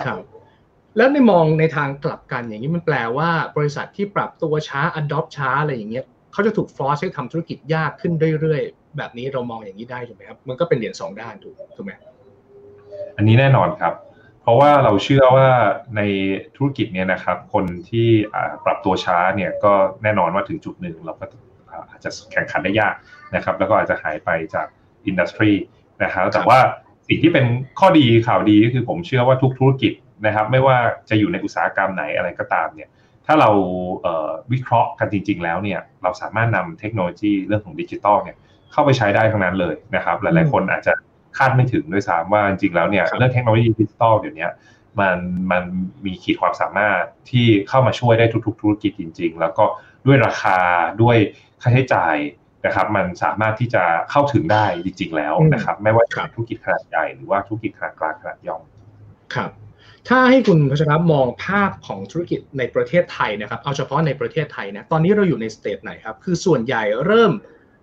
[0.06, 0.18] ครับ
[0.96, 11.92] แล้วในมองในทางกลับกันอย่างนี้มันแปลว่าบริษัทที่ปรับตัวช้า adopt ช้าอะไรอย่างเงี้ยเขาจะถูกฟอร์สให้ทำธุรกิจยากขึ้นเรื่อยๆ แบบนี้เรามองอย่างนี้ได้ถูกไหมครับ มันก็เป็นเหรียญสองด้านถูกถูกไหม
[13.16, 13.92] อันนี้แน่นอนครับ
[14.46, 15.48] เพราะว่าเราเชื่อว่า
[15.96, 16.02] ใน
[16.56, 18.08] ธุรกิจเนี่ยนะครับ คนที่
[18.64, 19.72] ปรับตัวช้าเนี่ยก็
[20.02, 21.24] แน่นอนว่าถึงจุดหนึ่งเราก็
[21.90, 22.94] อาจจะแข่งขันได้ยาก
[23.34, 24.66] นะครับ แล้วก็อาจจะหายไปจาก
[25.06, 25.52] industry
[26.02, 26.58] นะครับแต่ว่า
[27.08, 27.46] สิ่งที่เป็น
[27.80, 29.92] ข้อดีข่าวดีก็คือผมเชื่อว่าทุกธุรกิจ
[30.26, 30.76] นะครับ ไม่ว่า
[31.08, 32.88] จะอยู่ในอุตสาหกรรมไหนอะไรก็ตามเนี่ย
[33.26, 33.50] ถ้าเรา
[34.52, 38.36] วิเคราะห์กันจริง ๆ แล้วเนี่ยเราสามารถนำเทคโนโลยีเรื่องของดิจิตอลเนี่ย
[38.72, 40.92] เข้าไปใช้ได้ทั้งนั้นเลยนะครับ หลายๆคนอาจจะ
[41.36, 44.48] คาดไม่ถึงด้วยซ้ำว่าจริงๆแล้วเนี่ยเรื่องเทคโนโลยีดิจิตอลเดี๋ยวนี้
[45.00, 45.18] มัน
[45.50, 45.64] มัน
[46.04, 49.64] มีขีดความสามารถที่เข้ามาช่วยได้ทุกๆ ธุรกิจจริง ๆ แล้วก็
[50.06, 50.58] ด้วยราคา
[51.02, 51.16] ด้วย
[51.62, 52.16] ค่าใช้จ่าย
[52.66, 58.62] นะครับมันสามารถที่จะเข้าถึงได้จริง ๆ แล้วนะครับ ไม่ว่าจะธุรกิจขนาดใหญ่หรือว่าธุรกิจขนาดกลางขนาดย่อม
[59.34, 59.50] ครับ
[60.08, 67.32] ถ้าให้คุณพัชรมองภาพของธุรกิจในประเทศไทยนะครับ เอาเฉพาะในประเทศไทยนะตอนนี้เราอยู่ในสเตจไหนครับ คือส่วนใหญ่เริ่ม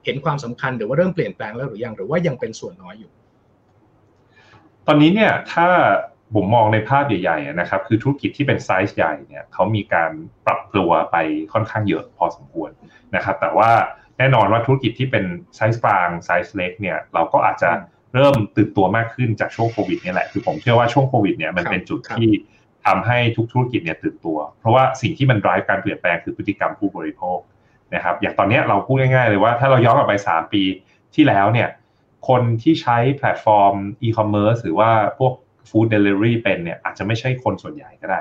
[0.05, 3.11] เห็นความสำคัญหรือว่าเริ่มเปลี่ยนแปลงแล้วหรือยังหรือว่ายังเป็นส่วนน้อยอยู่
[4.87, 5.67] ตอนนี้เนี่ยถ้า
[6.35, 10.11] ผมมองในภาพใหญ่ๆนะครับ คือธุรกิจที่เป็นไซส์ใหญ่เนี่ยเขามีการ
[10.45, 11.17] ปรับตัวไป
[11.53, 12.69] ค่อนข้างเยอะพอสมควร
[13.15, 13.71] นะครับ แต่ว่า
[14.17, 15.25] แน่นอนว่าธุรกิจที่เป็น
[15.55, 17.69] ไซส์กลางไซส์เล็กเนี่ยเราก็อาจจะ
[18.13, 22.29] เริ่มตื่นตัวมากขึ้นจากช่วงโควิดนี่แหละ คือผมเชื่อว่าช่วงโควิดเนี่ยมันเป็นจุดที่
[22.85, 27.39] ทำให้ทุกธุรกิจเนี่ยตื่นตัว เพราะว่าสิ่งที่มัน drive การเปลี่ยนแปลงคือพฤติกรรมผู้บริโภค
[27.95, 30.63] นะครับ อย่างตอนนี้เราพูดง่ายๆเลยว่าถ้าเราย้อนกลับไป 3 ปี
[31.15, 31.69] ที่แล้วเนี่ย
[32.27, 35.33] คนที่ใช้แพลตฟอร์มอีคอมเมิร์ซหรือว่าพวก
[35.69, 38.19] food delivery เป็นเนี่ยอาจจะไม่ใช่คนส่วนใหญ่ก็ได้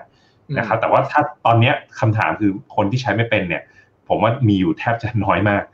[0.58, 3.62] นะครับแต่ว่าถ้าตอนนี้คำถามคือคนที่ใช้ไม่เป็นเนี่ย
[4.08, 5.64] ผมว่ามีอยู่แทบจะน้อยมาก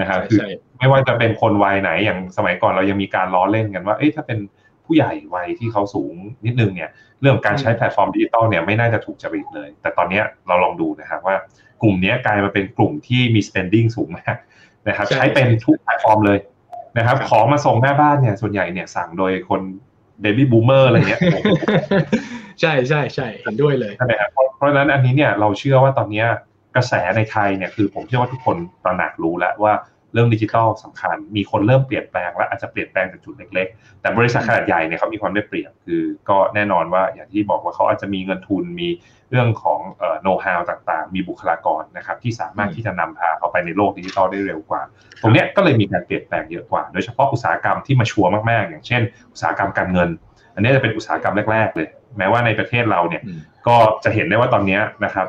[0.00, 0.40] นะครับคือ
[0.78, 4.38] ไม่ว่าจะเป็นคนวัยไหนอย่างสมัยก่อนเรายังมีการล้อเล่นกันว่าเอ๊ะถ้าเป็น
[4.84, 6.14] ผู้ใหญ่วัยที่เขาสูง
[6.46, 11.36] นิดนึงเนี่ย เรื่องการใช้แพลตฟอร์มดิจิตอลเนี่ยไม่น่าจะถูกจริตเลย แต่ตอนนี้เราลองดูนะครับว่า
[11.82, 14.36] กลุ่มนี้กลายมาเป็นกลุ่มที่มี spending สูงมาก
[14.88, 16.38] นะครับใช้เป็นทุกแพลตฟอร์มเลย
[16.96, 19.60] นะครับ ของมาส่งหน้าบ้านเนี่ยส่วนใหญ่เนี่ยสั่งโดยคน
[20.20, 21.20] baby boomer อะไรเงี้ย
[22.60, 26.24] ใช่ใช่ใช่เห็นด้วยเลยใช่ไหมครับเพราะฉะนั้นอันนี้เนี่ยเราเชื่อว่าตอนนี้
[26.76, 38.88] กระแสในไทยเนี่ยคือผมเชื่อว่าทุกคนตระหนักรู้แล้วว่าเรื่องดิจิทัลสำคัญ มีคนเริ่มเปลี่ยนแปลงและอาจจะเปลี่ยนแปลงจากจุดเล็ก ๆ แต่บริษัทขนาดใหญ่เนี่ยเขามีความได้เปรียบคือ ก็แน่นอนว่าอย่างที่บอกว่าเขาอาจจะมีเงินทุนมี
[39.30, 39.80] เรื่องของ
[40.22, 44.82] โน้ตฮาวต่างๆ มีบุคลากรนะครับที่สามารถที่จะนำพาเขาไปในโลกดิจิทัลได้เร็วกว่า
[45.22, 49.02] ตรงนี้ก็เลยมีการเปลี่ยนแปลงเยอะกว่า โดยเฉพาะอุตสาหกรรมที่มาชัวร์มากๆ อย่างเช่น
[49.32, 50.08] อุตสาหกรรมการเงิน
[50.54, 53.22] อันนี้จะเป็นอุตสาหกรรมแรก ๆ เลย แม้ว่าในประเทศเราเนี่ย
[53.68, 55.26] ก็จะเห็นได้ว่าตอนนี้นะครับ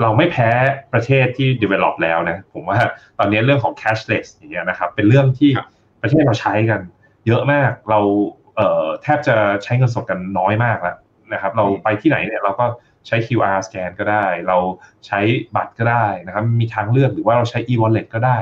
[0.00, 0.50] เราไม่แพ้
[0.92, 2.78] ประเทศที่ develop แล้วนะ ผมว่า
[3.18, 5.50] ตอนนี้เรื่องของ cashless อย่างเงี้ยนะครับ เป็นเรื่องที่
[6.02, 6.80] ประเทศเราใช้กัน
[7.26, 8.00] เยอะมาก เรา
[8.56, 10.96] เอ่อแทบจะใช้เงินสดกันน้อยมากแล้ว
[11.32, 12.66] นะครับ เราไปที่ไหนเนี่ยเราก็
[13.06, 14.58] ใช้ QR scan ก็ได้ เรา
[15.06, 15.20] ใช้
[15.56, 18.38] บัตรก็ได้นะครับ มีทางเลือกหรือว่าเราใช้ e-wallet ก็ได้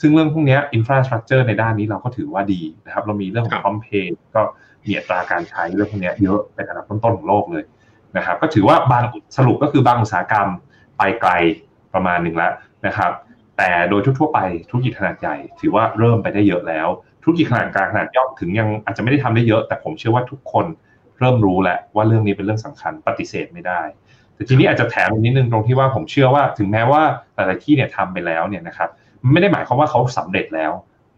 [0.00, 4.42] ซึ่งเรื่องพวกนี้ infrastructure ในด้านนี้เราก็ถือว่าดีนะครับ เรามีเรื่องของ prompt pay ก็
[4.84, 7.64] มีอัตราการใช้เรื่องพวกนี้เยอะเป็นอันดับต้นๆของโลกเลย
[8.16, 9.04] นะครับ ก็ถือว่าบาง
[9.36, 10.48] สรุปก็คือบางอุตสาหกรรม
[11.00, 11.32] ไปไกล
[11.94, 12.52] ประมาณหนึ่งแล้ว
[12.86, 13.12] นะครับ
[13.58, 16.88] แต่โดยทั่วไปธุรกิจขนาดใหญ่ ถือว่าเริ่มไปได้เยอะแล้ว
[17.22, 20.66] ธุรกิจขนาดกลางขนาดย่อมถึงยังอาจจะไม่ได้ทำได้เยอะ แต่ผมเชื่อว่าทุกคน
[21.18, 23.80] เริ่มรู้แล้วว่าเรื่องนี้เป็นเรื่องสำคัญปฏิเสธไม่ได้
[24.34, 27.02] แต่ทีนี้อาจจะแถมนิดนึงตรงที่ว่าผมเชื่อว่าถึงแม้ว่า
[27.34, 28.88] หลายๆที่เนี่ยทำไปแล้วเนี่ยนะครับ
[29.32, 30.72] ไม่ได้หมายความว่าเขาสำเร็จแล้ว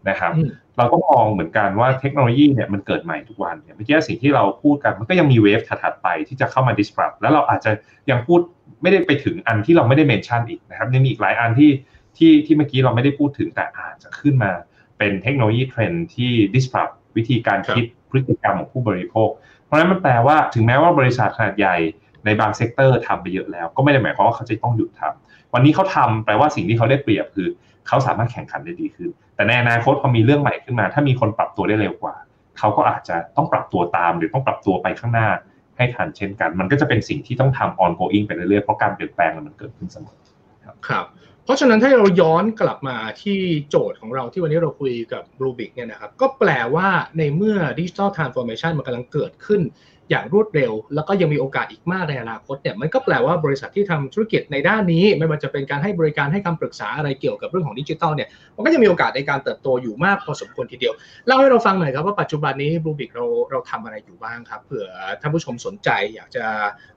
[0.09, 0.31] นะครับ
[0.77, 7.71] เราก็มองเหมือนกันว่าเทคโนโลยีเนี่ยมันเกิดใหม่ทุกวันเนี่ยเมื่อกี้สิ่งที่เราพูดกันมันก็ยังมีเวฟถัดๆไปที่จะเข้ามา disrupt แล้วเราอาจจะ
[8.09, 8.39] ยังพูด
[8.83, 11.71] ไม่ได้ไปถึงอันที่เราไม่ได้ mention อีกนะครับยังมีอีกหลายอันที่
[12.17, 14.51] ที่ที่เมื่อกี้เราไม่ได้พูดถึงแต่อาจจะขึ้นมา
[14.97, 19.29] เป็นเทคโนโลยีเทรนที่ disrupt วิธีการคิดพฤติกรรมของผู้บริโภค
[19.65, 21.77] เพราะฉะนั้นมันแปลว่าถึงแม้ว่าบริษัทขนาดใหญ่
[22.25, 27.47] ในบาง sector ทำไปเยอะแล้ว ก็ไม่ได้หมายความว่าเขาจะต้องหยุดทำวันนี้เขาทำแปลว่าสิ่งที่เขาได้เปรียบคือ
[27.87, 32.15] เขาสามารถแข่งขันได้ดีขึ้น แต่ในอนาคตพอมีเรื่องใหม่ขึ้นมา ถ้ามีคนปรับตัวได้เร็วกว่า
[32.57, 35.27] เขาก็อาจจะต้องปรับตัวตามหรือต้องปรับตัวไปข้างหน้า
[35.77, 40.17] ให้ทันเช่นกัน มันก็จะเป็นสิ่งที่ต้องทำ ongoing ไปเรื่อยๆ เพราะการเปลี่ยนแปลงมันเกิดขึ้นเสมอ
[40.65, 41.05] ครับ
[41.45, 49.61] เพราะฉะนั้นถ้าเราย้อนกลับมาที่โจทย์ของเราที่วันนี้เราคุยกับบลูบิคเนี่ยนะครับก็แปลว่าในเมื่อ digital transformation มันกำลังเกิดขึ้น
[50.09, 60.93] อย่างรวดเร็ว แล้วก็ยังมีโอกาสอีกมากในอนาคตเนี่ยมันก็แปลว่าบริษัทที่ทำธุรกิจในด้านนี้ ไม่ว่าจะเป็นการให้บริการให้คำปรึกษาอะไรเกี่ยวกับเรื่องของดิจิทัลเนี่ยมันก็จะมีโอกาสในการเติบโตอยู่มากพอสมควรทีเดียว
[61.27, 64.87] เล่าให้เราฟังหน่อยครับว่าปัจจุบันนี้บลูบิคเราเราทำอะไรอยู่บ้างครับเผื่อ
[65.21, 66.45] ท่านผู้ชมสนใจอยากจะ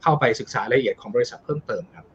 [0.02, 2.06] เข้าไปศึกษารายละเอียดของบริษัทเพิ่มเติมครับ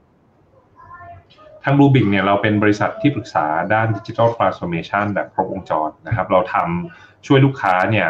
[1.64, 8.08] ทางบลูบิคเนี่ยเราเป็นบริษัทที่ปรึกษาด้าน digital transformation แบบครบวงจรนะครับ เราทำ ช่วยลูกค้าเนี่ย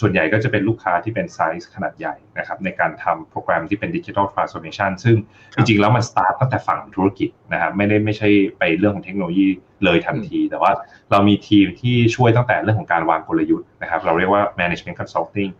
[0.00, 5.16] ส่วนใหญ่ก็จะเป็นลูกค้าที่เป็นไซส์ขนาดใหญ่นะครับในการทำโปรแกรมที่เป็น digital transformation ซึ่ง
[5.56, 9.46] จริงๆแล้วมันสตาร์ทตั้งแต่ฝั่งธุรกิจนะครับไม่ได้ไม่ใช่ไปเรื่องของเทคโนโลยี
[9.84, 10.72] เลยทันที แต่ว่า
[11.10, 15.52] เรามีทีมที่ช่วยตั้งแต่เรื่องของการวางกลยุทธ์นะครับเราเรียกว่า management consulting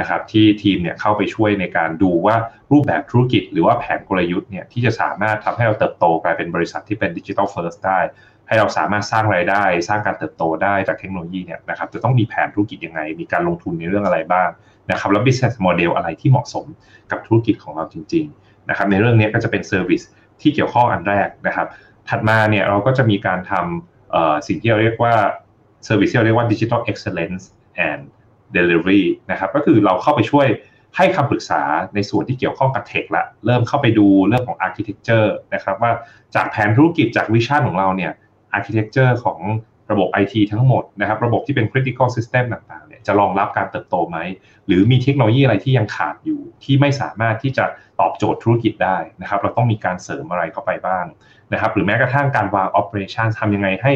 [0.00, 2.36] นะครับที่ทีมเนี่ยเข้าไปช่วยในการดูว่า
[2.72, 7.98] รูปแบบธุรกิจหรือว่าแผนกลยุทธ์เนี่ยที่จะสามารถทำให้เราเติบโตกลายเป็นบริษัทที่เป็น digital first ได้
[8.46, 14.48] ให้เราสามารถสร้างรายได้ สร้างการเติบโตได้จากเทคโนโลยีเนี่ยนะครับจะต้องมีแผนธุรกิจยังไง มีการลงทุนในเรื่องอะไรบ้าง
[14.90, 16.66] นะครับแล้ว business model อะไรที่เหมาะสม
[17.10, 20.02] กับธุรกิจของเราจริงๆนะครับในเรื่องนี้ก็จะเป็น service
[20.40, 21.66] ที่เกี่ยวข้องอันแรกนะครับ
[22.08, 25.14] ถัดมาเนี่ยเราก็จะมีการทำสิ่งที่เราเรียกว่า
[25.84, 27.44] service ที่เราเรียกว่า digital excellence
[27.88, 28.02] and
[28.56, 30.46] Delivery นะครับก็คือเราเข้าไปช่วย
[30.96, 31.62] ให้คำปรึกษา
[31.94, 35.92] ในส่วนที่เกี่ยวข้องกับ tech ละเริ่มเข้าไปดูเรื่องของ Architecture นะครับว่า
[36.34, 38.12] จากแผนธุรกิจจาก vision ของเราเนี่ย
[38.56, 39.40] Architecture ของ
[39.92, 44.18] ระบบ IT ทั้งหมดนะครับ ระบบที่เป็น critical system ต่างๆเนี่ยจะรองรับการเติบโตไหม
[44.66, 47.64] หรือมีเทคโนโลยีอะไรที่ยังขาดอยู่ ที่ไม่สามารถที่จะ
[48.00, 51.04] ตอบโจทย์ธุรกิจได้นะครับ เราต้องมีการเสริมอะไรเข้าไปบ้าง
[51.52, 53.92] นะครับ หรือแม้กระทั่งการวาง operation ทำยังไงให้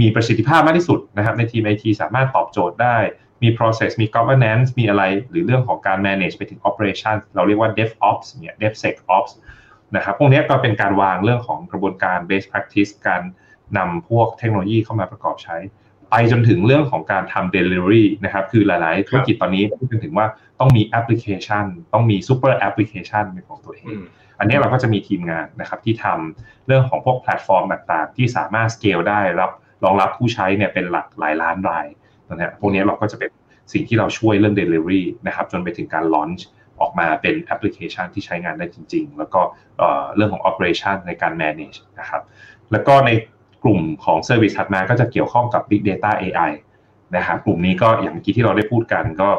[0.00, 2.96] มีประสิทธิภาพมากที่สุดนะครับ ในทีม IT สามารถตอบโจทย์ได้
[3.42, 9.32] มี process มี governance มีอะไร หรือเรื่องของการ manage ไปถึง operation เราเรียกว่า DevOps เนี่ย DevSecOps
[9.96, 13.22] นะครับ พวกนี้ก็เป็นการวางเรื่องของกระบวนการ best practice การ
[13.76, 15.56] นำพวกเทคโนโลยีเข้ามาประกอบใช้
[16.10, 20.26] ไปจนถึงเรื่องของการทำ delivery นะครับ คือหลาย ๆ ธุรกิจตอนนี้พูดถึงว่า
[20.60, 23.86] ต้องมีแอปพลิเคชัน ต้องมี super application เป็นของตัวเอง
[24.38, 29.50] อันนี้เราก็จะมีทีมงานนะครับที่ทำเรื่องของพวกแพลตฟอร์มต่าง ๆ ที่สามารถ scale ได้รับ
[29.84, 31.86] รองรับผู้ใช้เนี่ยเป็นหลักหลายล้านราย
[32.30, 33.30] นะพวกนี้เราก็จะเป็น
[33.72, 36.42] สิ่งที่เราช่วยเรื่อง Delivery นะครับจนไปถึงการ Launch
[36.80, 39.40] ออกมาเป็นแอปพลิเคชันที่ใช้งานได้จริง ๆ แล้วก็
[40.16, 42.22] เรื่องของ Operation ในการ Manage นะครับ
[42.72, 43.37] แล้วก็ในก
[43.68, 46.50] ลุ่มของ Service ถัดมาก็จะเกี่ยวข้องกับ Big Data AI
[47.16, 49.30] นะครับกลุ่มนี้ก็อย่างเมื่อกี้ที่เราได้พูดกันก็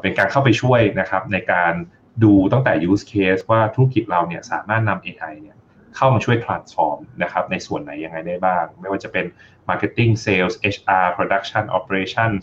[0.00, 1.72] เป็นการเข้าไปช่วยนะครับในการ
[2.24, 5.56] ดูตั้งแต่ use case ว่าธุรกิจเราเนี่ยสามารถนำ AI เนี่ย
[5.96, 9.26] เข้ามาช่วย transform นะครับในส่วนไหนยังไงได้บ้าง ไม่ว่าจะเป็น
[9.68, 12.42] marketing sales HR production operations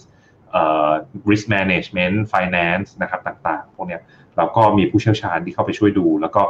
[1.29, 3.99] risk management finance นะครับต่างๆ พวกนี้
[4.37, 6.41] เราก็มีผู้เชี่ยวชาญที่เข้าไปช่วยดู แล้วก็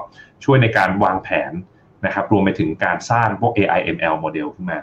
[0.45, 1.51] ช่วยในการวางแผน
[2.05, 4.79] นะครับรวมไปถึงการสร้างพวก AI ML โมเดลขึ้นมา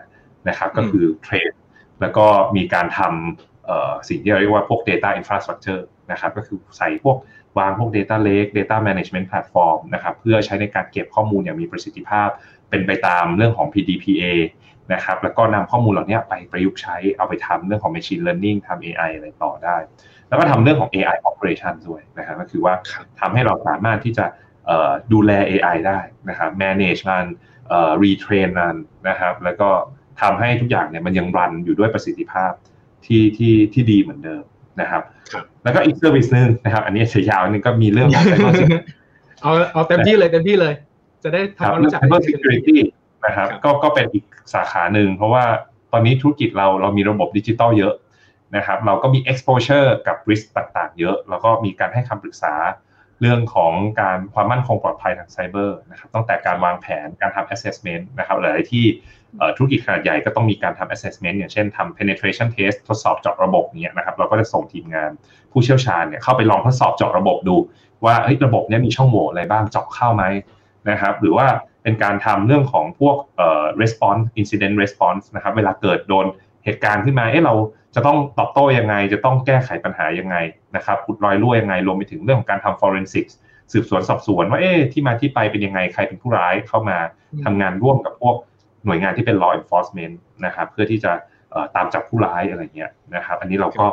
[0.48, 1.52] นะครับก็คือเทรด
[2.00, 2.26] แล้วก็
[2.56, 7.16] มีการทำสิ่งที่เราเรียกว่าพวก data infrastructure นะครับก็คือใส่พวก
[7.58, 12.28] วางพวก data lake data management platform นะครับเพื่อใช้ในการเก็บข้อมูลอย่างมีประสิทธิภาพ
[12.70, 14.24] เป็นไปตามเรื่องของ PDPA
[14.92, 19.76] นะครับแล้วก็นำข้อมูลเหล่านี้ไปประยุกต์ใช้เอาไปทำเรื่องของ machine learning ทำ AI อะไรต่อได้
[20.28, 22.74] แล้วก็ทำเรื่องของ AI operation ด้วยนะครับก็คือว่า
[23.20, 24.24] ทำให้เราสามารถที่จะ
[25.12, 27.26] ดูแล AI ได้นะครับ manage มัน
[28.02, 28.76] retrain มัน
[29.08, 29.70] นะครับ แล้วก็
[30.20, 32.52] ทำให้ทุกอย่างเนี่ยมันยัง run อยู่ด้วยประสิทธิภาพ
[33.06, 34.42] ที่ที่ที่ดีเหมือนเดิม
[34.80, 35.02] นะครับ
[35.62, 38.26] แล้วก็อีก service นึงนะครับ อันนี้จะยาวนึงก็มีเรื่องของ
[39.42, 40.74] เอาเอาเต็มที่เลยเต็มที่เลย
[41.24, 42.78] จะได้ทำความรู้จัก cyber security
[43.26, 45.44] นะครับก็ก็เป็นอีกสาขาหนึ่งเพราะว่า
[45.92, 47.94] ตอนนี้ธุรกิจเราเรามีระบบดิจิตอลเยอะ
[48.56, 52.54] นะครับ เราก็มี exposure กับ risk ต่างๆ เยอะ แล้วก็มีการให้คำปรึกษา
[53.20, 58.86] เรื่องของการความมั่นคงปลอดภัยทางไซเบอร์นะครับตั้งแต่การวางแผนการทำ assessment นะครับหลายที่
[59.56, 65.10] ธุรกิจขนาดใหญ่ก็ต้องมีการทำ assessment อย่างเช่นทำ penetration test ทดสอบเจาะระบบเนี้ยนะครับเราก็จะส่งทีมงาน
[65.52, 67.56] ผู้เชี่ยวชาญเนี่ยเข้าไปลองทดสอบเจาะระบบดู
[68.04, 68.14] ว่า
[68.46, 70.24] ระบบเนี้ยมีช่องโหว่อะไรบ้างเจาะเข้าไหม
[70.90, 71.46] นะครับหรือว่า
[71.82, 76.26] เป็นการทำเรื่องของพวกเอ่อ response incident response นะครับเวลาเกิดโดน
[76.68, 77.54] เหตุการณ์ขึ้นมา เอ๊ะเรา
[77.94, 80.36] จะต้องตอบโต้ยังไง จะต้องแก้ไขปัญหายังไง
[80.76, 83.32] นะครับขุดรอยรั่วยังไง รวมไปถึงเรื่องของการทำ forensics
[83.72, 86.98] สืบสวนสอบสวนว่าเอ๊ะที่มาที่ไปเป็นยังไง ใครเป็นผู้ร้ายเข้ามา
[87.44, 88.36] ทำงานร่วมกับพวก
[88.84, 90.14] หน่วยงานที่เป็น law enforcement
[90.46, 91.12] นะครับ เพื่อที่จะ
[91.76, 93.86] ตามจับผู้ร้ายอะไรเงี้ยนะครับ อันนี้เราก็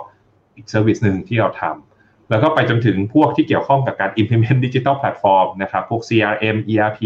[0.55, 7.01] อีกเซอร์วิสหนึ่งที่เราทำแล้วก็ไปจนถึงพวกที่เกี่ยวข้องกับการ implement digital platform นะครับ พวก CRM ERP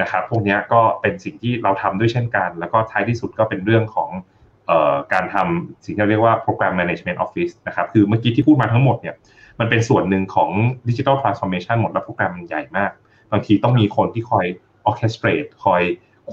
[0.00, 4.10] นะครับ พวกนี้ก็เป็นสิ่งที่เราทำด้วยเช่นกัน แล้วก็ท้ายที่สุดก็เป็นเรื่องของ
[5.12, 9.14] การทำสิ่งที่เรียกว่า program management office นะครับ คือเมื่อกี้ที่พูดมาทั้งหมดเนี่ย
[9.60, 10.50] มันเป็นส่วนหนึ่งของ
[10.88, 12.90] digital transformation หมดแล้วโปรแกรมมันใหญ่มาก
[13.32, 14.46] บางทีต้องมีคนที่คอย
[14.88, 15.82] orchestrate คอย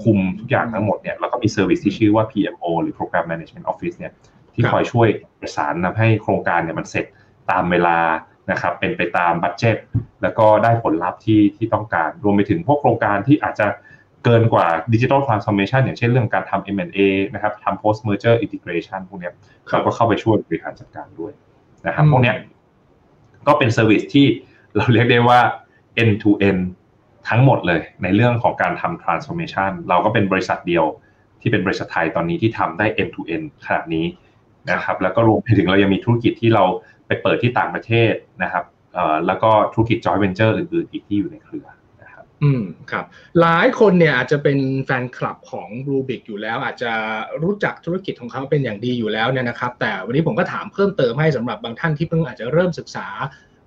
[0.02, 4.12] คุมทุกอย่างทั้งหมดเนี่ย แล้วก็มี service ที่ชื่อว่า PMO หรือ Program Management Office เนี่ย
[4.54, 5.08] ที่คอยช่วย
[5.40, 7.06] ประสานทำให้โครงการเนี่ยมันเสร็จ
[7.50, 7.98] ตามเวลา
[8.50, 9.76] นะครับ เป็นไปตาม budget
[10.22, 13.66] แล้วก็ได้ผลลัพธ์ที่ที่ต้องการ รวมไปถึงพวกโครงการที่อาจจะ
[14.26, 16.98] เกินกว่า digital transformation อย่างเช่นเรื่องการทำ M&A
[17.34, 19.30] นะครับทำ post merger integration พวกนี้
[19.70, 21.32] เราก็เข้าไปช่วยบริหารจัดการด้วย
[21.86, 22.34] นะครับพวกนี้
[23.46, 24.26] ก็เป็น service ที่
[24.76, 25.40] เราเรียกได้ว่า
[26.02, 26.62] end to end
[27.28, 30.84] ทั้งหมดเลยในเรื่องของการทำ transformation เราก็เป็นบริษัทเดียว
[31.40, 34.06] ที่เป็นบริษัทไทยตอนนี้ที่ทำได้ end to end ขนาดนี้
[34.70, 36.64] นะครับแล้วก็รวมไปถึงเรายังมีธุรกิจที่เรา
[37.06, 38.12] ไปเปิดที่ต่างประเทศ
[38.42, 38.64] นะครับ
[39.26, 41.85] แล้วก็ธุรกิจ joint venture อื่นๆอีกที่อยู่ในเครือนะครับ
[42.42, 43.04] อืมครับ
[43.40, 46.92] หลายคนเนี่ยอาจจะเป็นแฟนคลับของ b ลูบิกอยู่แล้ว อาจจะ
[47.42, 53.06] รู้จักธุรกิจของเขาเป็นอย่างดีอยู่แล้วเนี่ยนะครับ แต่วันนี้ผมก็ถามเพิ่มเติมให้สำหรับบางท่านที่เพิ่งอาจจะเริ่มศึกษา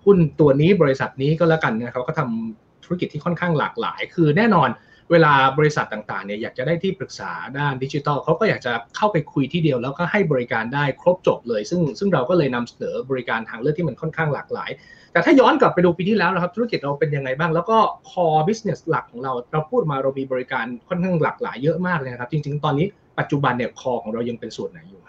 [0.05, 4.69] หุ้นตัวนี้บริษัทนี้ก็แล้วกันนะครับก็ทำธุรกิจที่ค่อนข้างหลากหลาย คือแน่นอน
[5.11, 14.69] เวลาบริษัทต่างๆเนี่ยอยากจะได้ที่ปรึกษาด้านดิจิทัลเขาก็อยากจะเข้าไปคุยที่เดียวแล้วก็ให้บริการได้ครบจบเลย ซึ่งซึ่งเราก็เลยนำเสนอบริการทางเลือกที่มันค่อนข้างหลากหลาย
[15.13, 17.77] แต่ถ้าย้อนกลับไปดูปีที่แล้วนะครับธุรกิจเราเป็นยังไงบ้าง แล้วก็
[18.09, 22.87] core business หลักของเราเราพูดมาเรามีบริการค่อนข้างหลากหลายเยอะมากเลยนะครับ จริง ๆ ตอนนี้
[23.19, 25.01] ปัจจุบันเนี่ย core ของเรายังเป็นส่วนไหนอยู่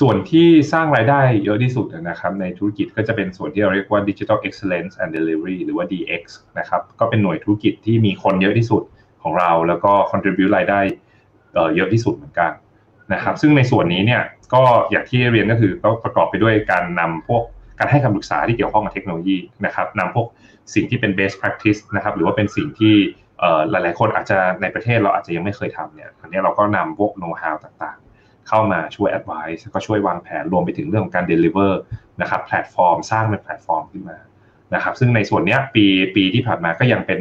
[0.00, 6.22] ส่วนที่สร้างรายได้เยอะที่สุดนะครับในธุรกิจก็จะเป็นส่วนที่เราเรียกว่า Digital Excellence and Delivery หรือว่า DX
[6.58, 8.82] นะครับก็เป็นหน่วยธุรกิจที่มีคนเยอะที่สุด
[9.22, 10.80] ของเรา แล้วก็ contribute รายได้
[11.76, 12.50] เยอะที่สุดเหมือนกัน
[13.12, 14.22] นะครับซึ่งในส่วนนี้เนี่ย
[14.54, 17.42] ก็อย่างที่เรียนก็คือก็ประกอบไปด้วยการนำพวก
[17.78, 20.26] การให้คำปรึกษาที่เกี่ยวข้องกับเทคโนโลยีนะครับนำพวก
[20.74, 22.94] สิ่งที่เป็น best practice นะครับหรือว่าเป็นสิ่งที่
[23.70, 27.98] หลาย ๆ คนอาจจะในประเทศเราอาจจะยังไม่เคยทำเนี่ยอันนี้เราก็นำพวก know how ต่าง
[28.48, 31.72] เข้ามาช่วย advice ก็ช่วยวางแผนรวมไปถึงเรื่องของการ deliver
[32.20, 34.18] นะครับแพลตฟอร์ม สร้างเป็นแพลตฟอร์มขึ้นมา
[34.74, 35.84] นะครับซึ่งในส่วนนี้ปี
[36.16, 37.18] ปีที่ผ่านมาก็ยังเป็น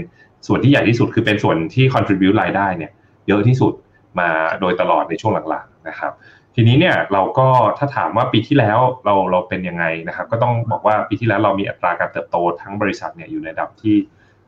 [0.48, 2.92] ส่วนที่ใหญ่ที่สุดคือเป็นส่วนที่ contribute รายได้เนี่ย
[3.28, 3.74] เยอะที่สุด
[4.20, 4.30] มา
[4.60, 6.12] โดยตลอดในช่วงหลังๆนะครับ
[6.56, 13.96] ทีนี้เนี่ยเราก็ถ้าถามว่าปีที่แล้วเราเราเป็นยังไงนะครับ ก็ต้องบอกว่าปีที่แล้วเรามีอัตราการเติบโตทั้งบริษัทเนี่ยอยู่ในระดับที่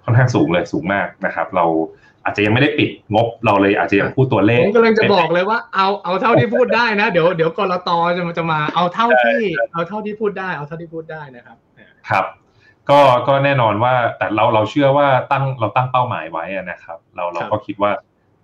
[0.03, 1.65] ค่อนข้างสูงเลยสูงมากนะครับ เรา
[2.25, 9.39] อาจจะยังไม่ได้ปิดงบเราเลยอาจจะยังพูดตัวเลขผมกำลังจะบอกเลยว่าเอาเอาเท่าที่พูดได้นะ เดี๋ยวเดี๋ยวกรตจะมาจะมาเอาเท่าที่
[9.73, 11.57] เอาเท่าที่พูดได้ เอาเท่าที่พูดได้นะครับ
[12.09, 12.25] ครับ
[12.89, 17.91] ก็ก็แน่นอนว่าแต่เราเราเชื่อว่าตั้งเราตั้งเป้าหมายไว้นะครับ เราเราก็คิดว่า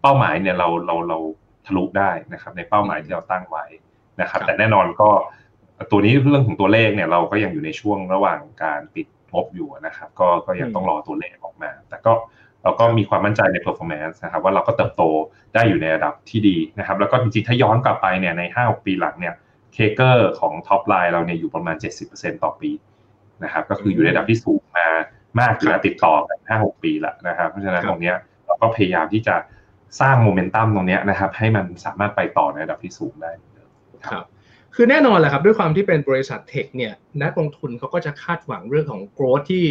[0.01, 1.17] เป้าหมายเนี่ยเราเราเรา
[1.65, 3.65] ทะลุได้นะครับ ในเป้าหมายที่เราตั้งไว้
[4.21, 5.09] นะครับ แต่แน่นอนก็
[5.91, 12.13] ตัวนี้เรื่องของตัวเลขเนี่ยเราก็ยังอยู่ในช่วงระหว่างการปิดงบอยู่นะครับ ก็ก็ยังต้องรอตัวเลขออกมา แต่ก็
[12.63, 15.03] เราก็มีความมั่นใจใน performance นะครับว่าเราก็เติบโต
[15.53, 19.35] ได้อยู่ในระดับที่ดีนะครับ แล้วก็จริงๆ ถ้าย้อนกลับไปเนี่ยใน5ปีหลังเนี่ย
[19.73, 21.75] CAGR ของ top line เราเนี่ยอยู่ประมาณ
[22.09, 22.71] 70%ต่อปี
[23.43, 24.87] นะครับ ก็คืออยู่ในระดับที่สูงมา
[25.39, 28.13] มากคือติดต่อกันห้าหกปีละนะครับ เพราะฉะนั้นตรงนี้
[28.45, 29.35] เราก็พยายามที่จะ
[30.01, 33.31] สร้างโมเมนตัมตรงนี้นะครับ ให้มันสามารถไปต่อในระดับที่สูงได้
[34.11, 34.25] ครับ
[34.75, 36.93] คือแน่นอนแหละครับ ด้วยความที่เป็นบริษัทเทคเนี่ย
[37.23, 39.65] นักลงทุนเขาก็จะคาดหวังเรื่องของโกรธที่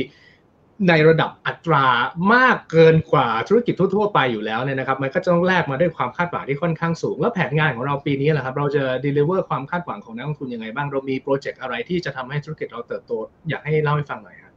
[0.88, 1.86] ในระดับอัตรา
[2.34, 13.12] มากเกินกว่าธุรกิจทั่วๆไปอยู่แล้วเนี่ยนะครับ มันก็จะต้องแลกมาด้วยความคาดหวังที่ค่อนข้างสูง แล้วแผนงานของเราปีนี้แหละครับ เราจะ deliver ความคาดหวังของนักลงทุนยังไงบ้าง เรามีโปรเจกต์อะไรที่จะทำให้ธุรกิจเราเติบโต
[13.48, 14.54] อยากให้เล่าให้ฟังหน่อยครับ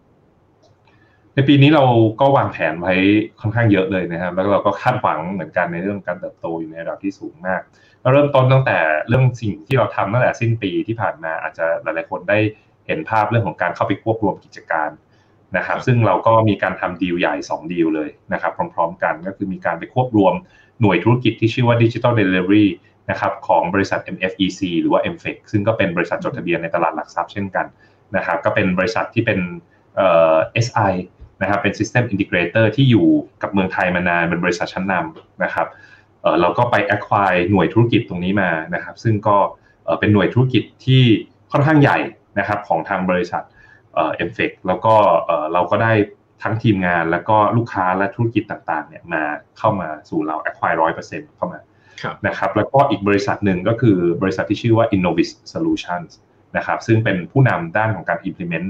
[1.36, 1.84] ในปีนี้เรา
[2.20, 2.94] ก็วางแผนไว้
[3.42, 7.62] ค่อนข้างเยอะเลยนะครับแล้วเราก็คาดหวังเหมือนกันในเรื่องการเติบโตอยู่ในระดับที่สูงมาก
[8.02, 12.40] เราเริ่มต้นตั้งแต่เรื่องสิ่งที่เราทำตั้งแต่สิ้นปีที่ผ่านมาอาจจะหลายๆคนได้
[12.88, 14.90] เห็นภาพเรื่องของการเข้าไปควบรวมกิจการ
[15.58, 20.34] นะครับ ซึ่งเราก็มีการทำดีลใหญ่ 2 ดีลเลยนะครับ พร้อม ๆ กันก็คือมีการไปควบรวม
[20.82, 22.68] หน่วยธุรกิจที่ชื่อว่า Digital Delivery
[23.10, 27.66] นะครับของบริษัท MFEC หรือว่า MFEC ซึ่งก็เป็นบริษัทจดทะเบียนในตลาดหลักทรัพย์เช่นกัน
[28.16, 29.40] นะครับ ก็เป็นบริษัทที่เป็น
[29.96, 30.36] เอ่อ
[30.66, 30.94] SI
[31.42, 33.08] นะครับเป็น System Integrator ที่อยู่
[33.42, 35.68] กับเมืองไทยมานานเป็นบริษัทชั้นนำนะครับ
[36.22, 39.38] เเราก็ไป acquire หน่วยธุรกิจตรงนี้มานะครับ ซึ่งก็
[40.00, 41.02] เป็นหน่วยธุรกิจที่
[41.52, 41.98] ค่อนข้างใหญ่
[42.40, 43.44] นะครับของทางบริษัท
[43.96, 44.96] เอ็มเฟกแล้วก็
[45.54, 45.94] เราก็ได้
[46.44, 49.24] ทั้งทีมงานแล้วก็ลูกค้าและธุรกิจต่างๆเนี่ยมา
[49.58, 51.60] เข้ามาสู่เรา acquire ร้อยเปอร์เซ็นต์เข้ามา
[52.28, 56.12] นะครับแล้วก็อีกบริษัทหนึ่งก็คือบริษัทที่ชื่อว่า Innovis Solutions
[56.58, 58.68] นะครับซึ่งเป็นผู้นำด้านของการ implement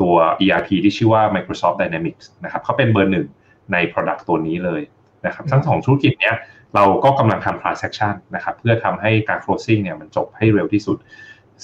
[0.00, 3.26] ตัว ERP ที่ชื่อว่า Microsoft Dynamics นะครับเขาเป็นเบอร์หนึ่ง
[3.72, 4.82] ใน product ตัวนี้เลย
[5.26, 6.36] นะครับทั้งสองธุรกิจเนี้ย
[6.74, 10.96] เราก็กำลังทำ transaction นะครับเพื่อทำให้การ closing เนี่ยมันจบให้เร็วที่สุด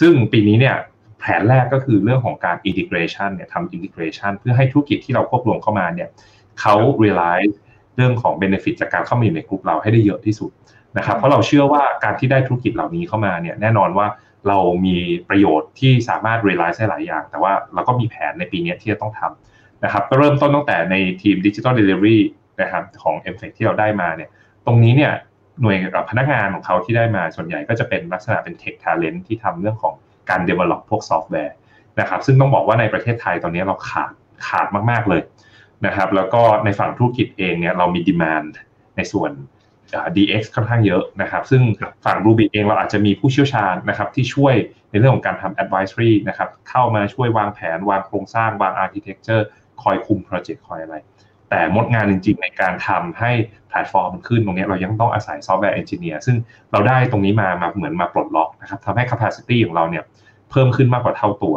[0.00, 0.76] ซึ่งปีนี้เนี่ย
[1.20, 6.08] แผนแรกก็คือเรื่องของการ integration เนี่ยทำ integration เพื่อให้ธุรกิจที่เราควบรวมเข้ามาเนี่ย
[6.60, 7.54] เขา realize
[7.96, 10.50] เรื่องของ benefit จากการเข้ามาอยู่ในกลุ่มเราให้ได้เยอะที่สุด
[10.96, 14.06] นะครับ เพราะเราเชื่อว่าการที่ได้ธุรกิจเหล่านี้เข้ามาเนี่ยแน่นอนว่า
[14.48, 14.96] เรามี
[15.28, 22.18] ประโยชน์ที่สามารถ realize ได้หลายอย่าง แต่ว่าเราก็มีแผนในปีนี้ที่จะต้องทำนะครับ ก็เริ่มต้นตั้งแต่ในทีม Digital Delivery
[22.60, 24.30] นะครับของ m f e c ที่เราได้มาเนี่ย
[24.66, 25.12] ตรงนี้เนี่ย
[25.62, 25.76] หน่วย
[26.10, 29.94] พนักงานของเขาที่ได้มาส่วนใหญ่ก็จะเป็นลักษณะเป็น tech talent ที่ทำเรื่องของ
[30.28, 31.54] การ develop พวกซอฟต์แวร์
[32.00, 34.12] นะครับซึ่งต้องบอกว่าในประเทศไทยตอนนี้เราขาด
[34.46, 35.22] ขาดมาก ๆ เลย
[35.86, 38.50] นะครับแล้วก็ในฝั่งธุรกิจเองเนี่ยเรามี demand
[38.96, 39.30] ในส่วน
[40.16, 41.62] DX ค่อนข้างเยอะนะครับ ซึ่ง
[42.04, 44.54] ฝั่ง Ruby เองเราอาจจะมีผู้เชี่ยวชาญนะครับที่ช่วย
[44.90, 49.42] ในเรื่องของการทำ advisory นะครับเข้ามาช่วยวางแผนวางโครงสร้างวาง architecture
[49.82, 50.96] คอยคุมโปรเจกต์คอยอะไร
[51.50, 53.30] แต่มดงานจริง ๆ ในการทำให้
[53.68, 56.36] แพลตฟอร์มขึ้นตรงนี้เรายังต้องอาศัย software engineer ซึ่ง
[56.72, 60.04] เราได้ตรงนี้มามาเหมือนมาปลดล็อกนะครับทำให้ capacity ของเราเนี่ย
[60.50, 61.56] เพิ่มขึ้นมากกว่าเท่าตัว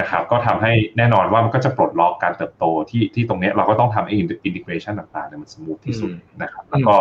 [0.00, 6.10] นะครับก็ทำให้แน่นอนว่ามันก็จะปลดล็อกการเติบโตที่ที่ตรงนี้เราก็ต้องทำให้ integration ต่างๆเนี่ยมัน smooth ที่สุด
[6.42, 6.94] นะครับแล้วก็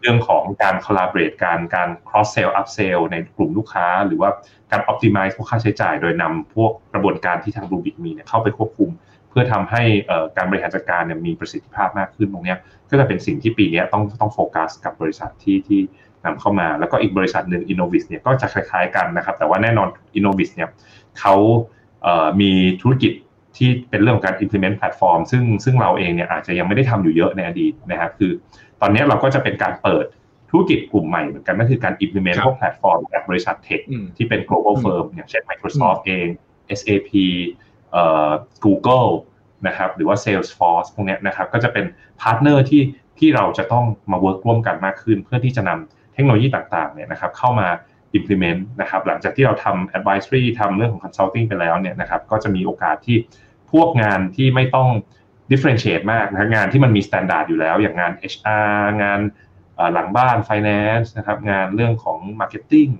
[0.00, 4.30] เรื่องของการ collaborate การการ cross sell up sell ในกลุ่มลูกค้า หรือว่า
[4.70, 8.90] การ optimize พวกค่าใช้จ่าย โดยนำพวกกระบวนการที่ทาง Bluebik มีเนี่ยเข้าไปควบคุม
[9.32, 9.82] เพื่อทำให้
[10.36, 12.56] การบริหารจัดการเนี่ยมีประสิทธิภาพมากขึ้นตรงนี้
[12.90, 15.80] ก็จะเป็นสิ่งที่ปีนี้ต้องต้องโฟกัสกับบริษัทที่ที่
[16.24, 20.68] นำเข้ามา แล้วก็อีกบริษัทหนึ่ง Innovis เนี่ยก็จะคล้ายๆกันนะครับ แต่ว่าแน่นอน Innoviz เนี่ย
[21.20, 21.34] เขา
[22.40, 23.12] มีธุรกิจ
[23.56, 28.32] ที่เป็นเรื่องของการ implement แพลตฟอร์มซึ่งซึ่งเราเองเนี่ยอาจจะยังไม่ได้ทำอยู่เยอะในอดีตนะครับคือ
[28.80, 30.06] ตอนนี้เราก็จะเป็นการเปิด
[30.50, 33.80] ธุรกิจกลุ่มใหม่เหมือนกันนั่นคือการ implement พวกแพลตฟอร์มจากบริษัท tech
[34.16, 36.26] ที่เป็น global firm อย่างเช่น Microsoft เอง
[36.78, 37.71] SAP เอ่อ
[38.64, 39.10] Google
[39.66, 41.84] นะครับหรือว่า Salesforce พวกนี้นะครับก็จะเป็น
[42.20, 42.82] partner ที่
[43.18, 47.68] ที่เราจะต้องมา work ร่วมกันมากขึ้น เพื่อที่จะนำเทคโนโลยีต่างๆเนี่ยนะครับเข้ามา
[48.18, 53.16] implement นะครับหลังจากที่เราทำ advisory ทำเรื่องของ consulting ไปแล้วเนี่ยนะครับก็จะมีโอกาสที่
[53.72, 54.88] พวกงานที่ไม่ต้อง
[55.50, 59.20] differentiate มากนะงานที่มันมี standard อยู่แล้ว อย่างงาน HR งาน
[59.94, 62.90] หลังบ้าน finance นะครับงานเรื่องของ marketing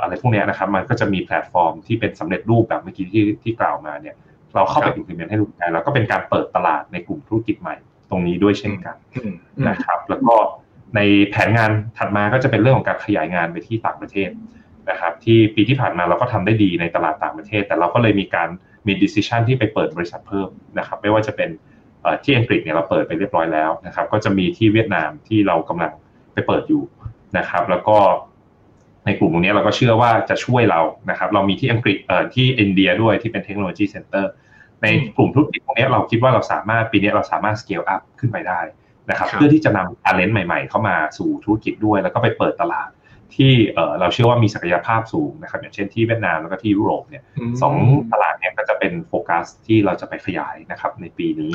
[0.00, 4.14] อะไรพวกนี้นะครับ มันก็จะมีแพลตฟอร์มที่เป็นสำเร็จรูปแบบเมื่อกี้ที่ที่กล่าวมาเนี่ย
[4.54, 7.76] เราเข้าไป implement ให้ลูกค้าแล้วก็เป็นการเปิดตลาดในกลุ่มธุรกิจใหม่
[8.10, 8.96] ตรงนี้ด้วยเช่นกัน
[9.68, 10.34] นะครับ แล้วก็
[10.96, 11.00] ใน
[11.30, 14.30] แผนงานถัดมาก็จะเป็นเรื่องของการขยายงานไปที่ต่างประเทศ
[14.90, 18.48] นะครับ ที่ปีที่ผ่านมาเราก็ทำได้ดีในตลาดต่างประเทศ แต่เราก็เลยมีการ
[18.86, 21.50] มี decision ที่ไปเปิดบริษัทเพิ่มนะครับ ไม่ว่าจะเป็น
[22.24, 25.92] ที่อังกฤษเนี่ยเราเปิดไปเรียบร้อยแล้วนะครับ ก็จะมีที่เวียดนามที่เรากำลัง
[26.32, 26.82] ไปเปิดอยู่
[27.38, 27.96] นะครับ แล้วก็
[29.08, 34.32] ในกลุ่มตรงนี้เราก็เชื่อว่าจะช่วยเรานะครับ เรามีที่อังกฤษเอ่อที่อินเดียด้วยที่เป็น technology center
[34.82, 38.60] ในกลุ่มธุรกิจตรงนี้เราคิดว่าเราสามารถปีนี้เราสามารถ scale up ขึ้นไปได้
[39.10, 42.88] นะครับเพื่อที่จะนำ talent ใหม่ๆ เข้ามาสู่ธุรกิจด้วย แล้วก็ไปเปิดตลาด
[43.36, 43.52] ที่
[44.00, 47.22] เราเชื่อว่ามีศักยภาพสูงนะครับอย่างเช่นที่เวียดนามแล้วก็ที่ยุโรปเนี่ย
[47.62, 47.74] สอง
[48.12, 51.52] ตลาดเนี่ยก็จะเป็นโฟกัสที่เราจะไปขยายนะครับในปีนี้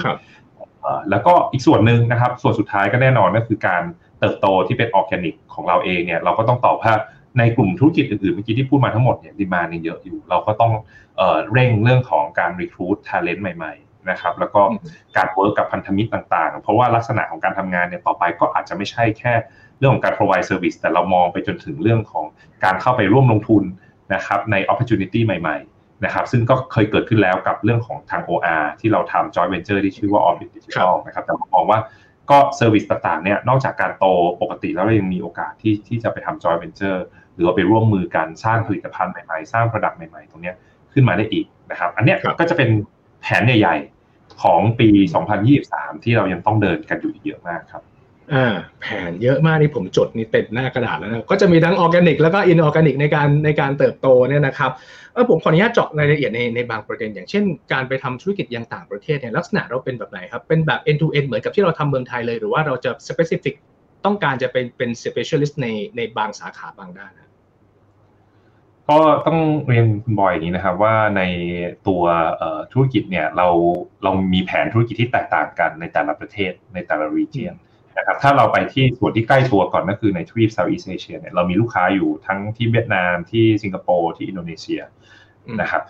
[1.09, 3.83] แล้วก็อีกส่วนหนึ่งนะครับ ส่วนสุดท้ายก็แน่นอนก็คือการ
[4.19, 6.93] เติบโตที่เป็นออร์แกนิกของเราเองเนี่ยเราก็ต้องตอบว่า
[7.37, 10.73] ในกลุ่มธุรกิจอื่นๆเมื่อกี้ที่พูดมาทั้งหมดเนี่ยดีมาเนี่ยเยอะอยู่ เราก็ต้อง
[11.51, 13.73] เร่งเรื่องของการ recruit talent ใหม่
[14.09, 14.61] นะครับแล้วก็
[15.17, 19.33] การ work กับพันธมิตรต่างๆ เพราะว่าลักษณะของการทำงานเนี่ยต่อไปก็อาจจะไม่ใช่แค่
[19.77, 22.25] เรื่องของการ provide service แต่เรามองไปจนถึงเรื่องของ
[22.63, 23.63] การเข้าไปร่วมลงทุน
[24.13, 31.79] นะครับใน opportunity ใหม่ๆนะครับซึ่งก็เคยเกิดขึ้นแล้วกับเรื่องของทาง OR ที่เราทำ joint venture ที่ชื่อว่า Orbit Digital นะครับแต่มองว่า
[32.31, 34.05] ก็ service ต่างๆเนี่ยนอกจากการโต
[34.41, 36.99] ปกติแล้วเรายังมีโอกาสที่ที่จะไปทำ joint venture
[37.35, 40.53] หรือว่าไปร่วมมือกันสร้างผลิตภัณฑ์ใหม่ๆ สร้าง product ใหม่ๆ ตรงนี้
[40.93, 42.69] ขึ้นมาได้อีกนะครับ อันนี้ก็จะเป็น
[43.21, 43.75] แผนใหญ่
[44.43, 44.89] ของปี
[45.47, 47.83] 2023 ที่เรายังต้องเดินกันอยู่อีกเยอะมากครับ
[48.33, 54.71] อ่าแผนเยอะมากนี่ผมจดนี่เต็มหน้ากระดาษแล้วนะก็จะมีทั้งออร์แกนิกแล้วก็ inorganic ในการในการเติบโตเนี่ยนะครับ
[55.13, 63.55] เออผมขออนุญาตเจาะรายละเอียดในในบางประเด็น อย่างเช่นการไปทำธุรกิจยังต่างประเทศเนี่ยลักษณะเราเป็นแบบไหนครับ เป็นแบบ end to end เหมือนกับที่เราทำเมืองไทยเลย หรือว่าเราจะ specific
[64.05, 65.67] ต้องการจะเป็นเป็น specialist ใน
[65.97, 67.11] ในบางสาขาบางด้าน
[68.89, 71.21] ก็ต้องเรียนคุณบอยอย่างนี้นะครับว่าใน
[71.87, 72.03] ตัว
[72.71, 73.47] ธุรกิจเนี่ยเรา
[74.03, 77.53] เรามีแผนธุรกิจที่แตกต่างกันในแต่ละประเทศในแต่ละ region
[77.97, 84.81] นะครับถ้าเราไปที่ส่วนที่ใกล้ตัวก่อนก็คือในทวีปเซาท์อีสเอเชียเนี่ยเรามีลูกค้าอยู่ทั้งที่เวียดนามที่สิงคโปร์ที่อินโดนีเซีย
[85.61, 85.83] นะครับ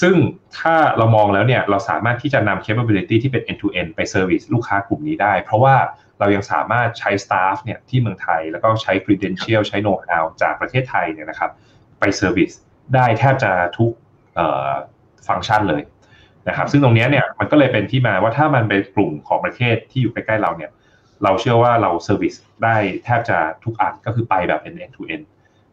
[0.00, 0.14] ซึ่ง
[0.58, 5.76] ถ้าเรามองแล้วเนี่ยเราสามารถที่จะนำ capability ที่เป็น end to end ไป service ลูกค้ากลุ่มนี้ได้ เพราะว่า
[6.18, 11.50] เรายังสามารถใช้ staff เนี่ยที่เมืองไทย แล้วก็ใช้ credential ใช้ know how จากประเทศไทยเนี่ยนะครับ
[12.04, 12.50] ไป service
[12.94, 13.92] ได้แทบจะทุก
[15.28, 15.82] ฟังก์ชันเลย
[16.48, 20.70] นะครับ ซึ่งตรงนี้เนี่ยมันก็เลยเป็นที่มาว่าถ้ามันเป็นกลุ่มของประเทศที่อยู่ใกล้ๆเราเนี่ย
[21.24, 22.34] เราเชื่อว่าเรา service
[22.64, 25.26] ได้แทบจะทุกอันก็คือไปแบบ end to end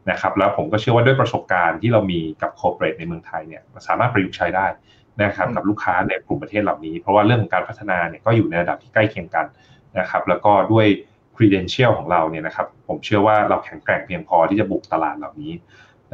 [0.09, 4.67] นะครับแล้วผมก็เชื่อว่าด้วยประสบการณ์ที่เรามีกับ corporate ในเมืองไทยเนี่ยสามารถประยุกต์ใช้ได้
[5.23, 9.45] นะครับกับลูกค้าในกลุ่มประเทศเหล่านี้ เพราะว่าเรื่องของการพัฒนาเนี่ยก็อยู่ในระดับที่ใกล้เคียงกัน
[9.99, 10.87] นะครับแล้วก็ด้วย
[11.35, 15.53] credential ของเราเนี่ยนะครับผมเชื่อว่าเราแข็งแกร่งเพียงพอที่จะบุกตลาดเหล่านี้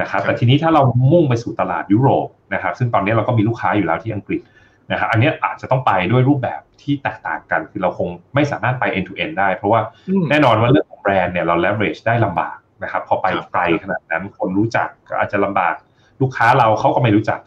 [0.02, 0.82] นะครับแต่ทีนี้ถ้าเรา
[1.12, 4.42] มุ่งไปสู่ตลาดยุโรปนะครับ ซึ่งตอนนี้เราก็มีลูกค้าอยู่แล้วที่อังกฤษ
[4.92, 9.82] นะครับอันนี้อาจจะต้องไปด้วยรูปแบบที่แตกต่างกัน คือเราคงไม่สามารถไป end to end ได้ เพราะว่า
[10.30, 15.76] แน่นอนว่าเรื่องของแบรนด์เนี่ยเรา leverage ได้ลำบากนะครับพอไปไกลขนาดนั้นคนรู้จักก็อาจจะลำบาก
[16.22, 17.40] ลูกค้าเราเขาก็ไม่รู้จัก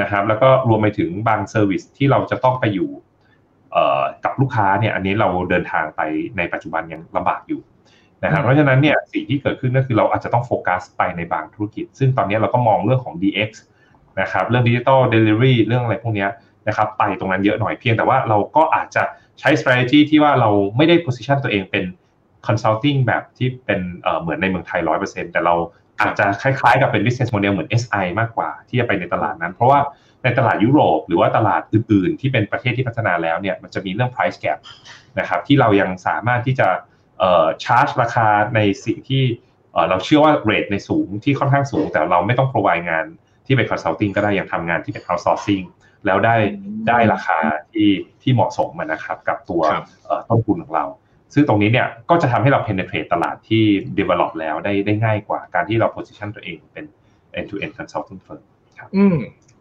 [0.00, 2.90] นะครับ แล้วก็รวมไปถึงบางเซอร์วิสที่เราจะต้องไปอยู่
[4.24, 6.00] กับลูกค้าเนี่ยอันนี้เราเดินทางไป
[6.36, 7.60] ในปัจจุบันยังลำบากอยู่
[8.24, 13.50] นะครับเพราะฉะนั้นเนี่ยสิ่งที่เกิดขึ้นก็คือเราอาจจะต้องโฟกัสไปในบางธุรกิจ ซึ่งตอนนี้เราก็มองเรื่องของ DX
[14.20, 16.26] นะครับเรื่องดิจิทัลเดลิเวอรี่เรื่องอะไรพวกนี้
[16.68, 19.02] นะครับไปตรงนั้นเยอะหน่อยเพียงแต่ว่าเราก็อาจจะ
[19.40, 21.84] ใช้ strategy ที่ว่าเราไม่ได้ position ตัวเองเป็น
[22.46, 23.80] consulting แบบที่เป็น
[24.20, 25.54] เหมือนในเมืองไทย 100%แต่เรา
[26.00, 29.80] อาจจะคล้ายๆกับเป็น business model เหมือน SI มากกว่าที่จะไปในตลาดนั้น เพราะว่า
[30.24, 34.58] ในตลาดยุโรป หรือว่าตลาดอื่นๆ ที่เป็นประเทศที่พัฒนาแล้วเนี่ยมันจะมีเรื่อง price gap
[35.18, 36.68] นะครับที่เรายังสามารถที่จะ
[37.64, 39.24] ชาร์จราคาในสิ่งที่
[39.88, 43.06] เราเชื่อว่าเรทในสูงที่ค่อนข้างสูง แต่เราไม่ต้อง provide งาน
[43.46, 45.64] ที่เป็น consulting ก็ได้ยังทำงานที่เป็น outsourcing
[46.06, 46.36] แล้วได้
[46.88, 47.38] ได้ราคา
[47.72, 47.90] ที่
[48.22, 49.62] ที่เหมาะสมนะครับกับตัว
[50.28, 50.86] ต้นทุนของเรา
[51.34, 53.64] ซึ่งตรงนี้เนี่ยก็จะทำให้เรา penetrate ตลาดที่
[53.98, 56.84] develop แล้วได้ได้ง่ายกว่าการที่เรา position ตัวเองเป็น
[57.38, 58.42] end to end consulting firm
[58.78, 59.16] ครับอืม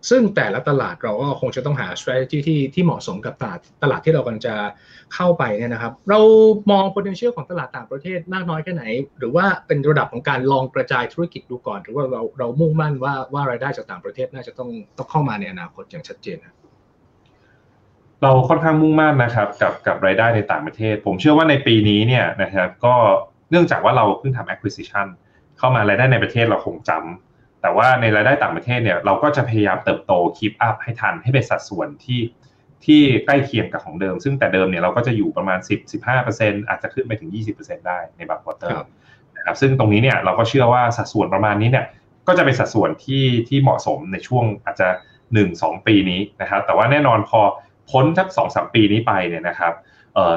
[0.09, 4.55] ซึ่งแต่ละตลาดเราก็คงจะต้องหา strategy ที่ที่เหมาะสมกับตลาดตลาดที่เรากำลังจะ
[5.15, 6.19] เข้าไปเนี่ยนะครับ เรา
[6.71, 8.83] มอง potential ของตลาดต่างประเทศมากน้อยแค่ไหน
[9.19, 16.37] หรือว่าเป็นระดับของการลองกระจายธุรกิจดูก่อน หรือว่าเราเรามุ่งมั่นว่าว่ารายได้จากต่างประเทศน่าจะต้องต้องเข้ามาในอนาคตอย่างชัดเจน
[18.23, 22.95] เราค่อนข้างมุ่งมั่นนะครับกับกับรายได้ในต่างประเทศ ผมเชื่อว่าในปีนี้เนี่ยนะครับก็
[23.49, 25.07] เนื่องจากว่าเราเพิ่งทำ acquisition
[25.57, 27.34] เข้ามารายได้ในประเทศเราคงจำ
[27.65, 32.19] แต่ว่าในรายได้ต่างประเทศเนี่ยเราก็จะพยายามเติบโต keep up ให้ทันให้เป็นสัดส่วนที่
[32.85, 35.59] ที่ใกล้เคียงกับของเดิม ซึ่งแต่เดิมเนี่ยเราก็จะอยู่ประมาณ
[36.13, 38.85] 10-15%อาจจะขึ้นไปถึง 20%ได้ในบางควอเตอร์
[39.37, 41.85] นะครับซึ่งตรงนี้เนี่ยเราก็เชื่อว่าสัดส่วนประมาณนี้เนี่ย
[42.27, 44.87] ก็จะเป็นสัดส่วนที่ที่เหมาะสมในช่วงอาจจะ
[45.37, 47.39] 1-2 ปีนี้นะครับแต่ว่าแน่นอนพอ
[47.91, 49.73] พ้นทักสองสามปีนี้ไปเนี่ยนะครับ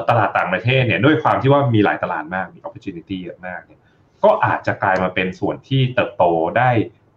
[0.09, 3.81] ตลาดต่างประเทศเนี่ยด้วยความที่ว่ามีหลายตลาดมากมี opportunity เยอะมากเนี่ย
[4.23, 6.23] ก็อาจจะกลายมาเป็นส่วนที่เติบโต
[6.57, 6.69] ได้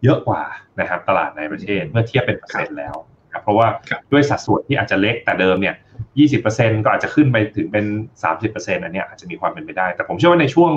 [0.04, 0.42] เยอะกว่า
[0.80, 2.94] นะครับตลาดในประเทศเมื่อเทียบเป็นเปอร์เซ็นต์แล้ว
[3.42, 3.66] เพราะว่า
[4.12, 5.74] ด้วยสัดส่วนที่อาจจะเล็กแต่เดิมเนี่ย
[6.28, 7.84] 20%ก็อาจจะขึ้นไปถึงเป็น
[8.34, 10.70] 30%อันนี้อาจจะมีความเป็นไปได้ แต่ผมเชื่อว่าในช่วง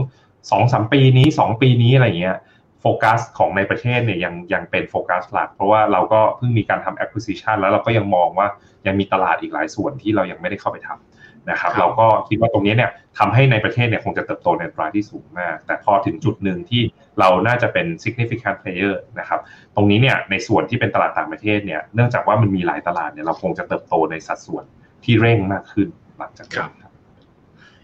[0.44, 2.38] 2-3 ปีนี้ 2 ปีนี้อะไรเงี้ย
[2.82, 8.48] โฟกัสของในประเทศเนี่ยยังยังเป็นโฟกัสหลัก เพราะว่าเราก็เพิ่งมีการทำ acquisition แล้วเราก็ยังมองว่า
[8.88, 11.15] ยังมีตลาดอีกหลายส่วนที่เรายังไม่ได้เข้าไปทำ
[11.50, 16.82] นะครับเราก็คิดว่าตรงนี้เนี่ยทำให้ในประเทศเนี่ยคงจะเติบโตในตราที่สูงมาก แต่พอถึงจุดหนึ่งที่
[17.20, 19.40] เราน่าจะเป็น significant player นะครับ
[19.76, 24.64] ตรงนี้เนี่ยในส่วนที่เป็นตลาดต่างประเทศเนี่ยเนื่องจากว่ามันมีหลายตลาดเนี่ยเราคงจะเติบโตในสัดส่วน
[25.04, 25.88] ที่เร่งมากขึ้น
[26.20, 26.85] หลังจากนี้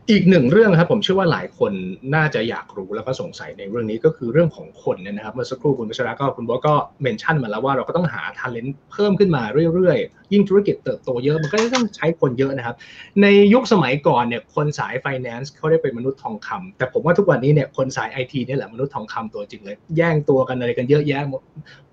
[0.10, 1.74] อีกหนึ่งเรื่องครับผมเชื่อว่าหลายคน
[2.16, 9.44] น่าจะอยากรู้แล้วก็สงสัยในเรื่องนี้ก็คือเรื่องของคนเนี่ยนะครับเมื่อสักครู่คุณพัชระก็คุณบอกก็เมนชั่นมาแล้วว่าเราก็ต้องหาท a l e n เพิ่มขึ้นมา
[9.74, 12.76] เรื่อยๆ ยิ่งธุรกิจเติบโตเยอะมันก็ต้องใช้คนเยอะนะครับ
[13.22, 21.42] ในยุคสมัยก่อนเนี่ยคนสาย finance เขาได้เป็นมนุษย์ทองคำแต่ผมว่าทุกวันนี้เนี่ยคนสายไอทีนี่แหละมนุษย์ทองคำตัวจริงเลย แย่งตัวกันอะไรกันเยอะแยะหมด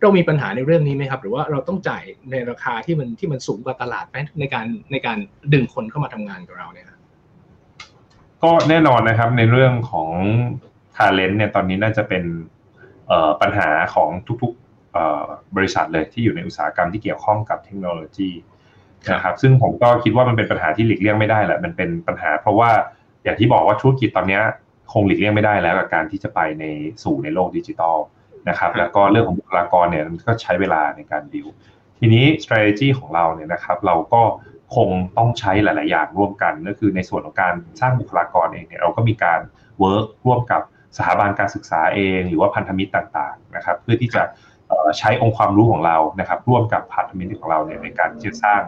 [0.00, 5.18] เรามีปัญหาในเรื่องนี้ไหมครับหรือว่าเราต้องจ่ายในราคาที่มันที่มันสูงกว่าตลาดไหมในการในการ
[5.52, 6.86] ดึงคนเข้ามาทำงานกับเราเนี่ย
[8.42, 10.10] ก็แน่นอนนะครับในเรื่องของ
[10.96, 12.24] ทาเลนต์เนี่ยตอนนี้น่าจะเป็น
[13.40, 14.10] ปัญหาของ
[14.42, 18.30] ทุกๆบริษัทเลยที่อยู่ในอุตสาหกรรมที่เกี่ยวข้องกับเทคโนโลยี
[19.12, 22.70] นะครับซึ่งผมก็คิดว่ามันเป็นปัญหาที่หลีกเลี่ยงไม่ได้แหละมันเป็นปัญหา เพราะว่า
[23.22, 24.40] อย่างที่บอกว่าธุรกิจตอนนี้
[24.92, 26.64] คงหลีกเลี่ยงไม่ได้แล้วกับการที่จะไปใน
[27.02, 27.96] สู่ในโลกดิจิทัล
[28.48, 31.46] นะครับแล้วก็เรื่องของบุคลากรเนี่ยมันก็ใช้เวลาในการดิว
[31.98, 34.22] ทีนี้ strategy ของเราเนี่ยนะครับ เราก็
[34.76, 39.40] คงต้องใช้หลาย ๆ อย่างร่วมกันก็คือในส่วนของการสร้างบุคลากรเองเนี่ยเราก็มีการ
[39.80, 40.62] work ร่วมกับ
[40.96, 44.22] สถาบันการศึกษาเอง หรือว่าพันธมิตรต่าง ๆ นะครับ เพื่อที่จะ
[44.98, 48.60] ใช้องค์ความรู้ของเรานะครับ ร่วมกับพันธมิตรของเราเนี่ยในการที่จะสร้าง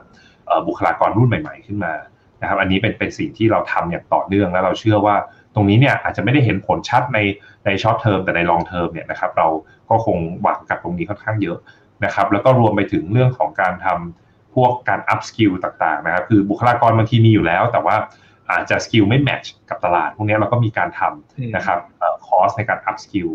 [0.67, 1.95] บุคลากรรุ่นใหม่ ๆ ขึ้นมา
[2.41, 5.17] นะครับ อันนี้เป็นเป็นสิ่งที่เราทำอย่างต่อเนื่องแล้วเราเชื่อว่า
[5.55, 7.19] ตรงนี้เนี่ยอาจจะไม่ได้เห็นผลชัดใน
[7.67, 9.49] ใน short term แต่ใน long term เนี่ยนะครับ เรา
[9.91, 11.59] ก็คงหวังกับตรงนี้ค่อนข้างเยอะ
[12.05, 17.97] นะครับ แล้วก็รวมไปถึงเรื่องของการทำ พวกการ upskill ต่างๆนะครับคือบุคลากรบางทีมีอยู่แล้ว แต่ว่า
[18.51, 21.79] อาจจะ skill ไม่ match กับตลาด พวกนี้เราก็มีการทำนะครับ
[22.27, 23.29] คอร์สในการ upskill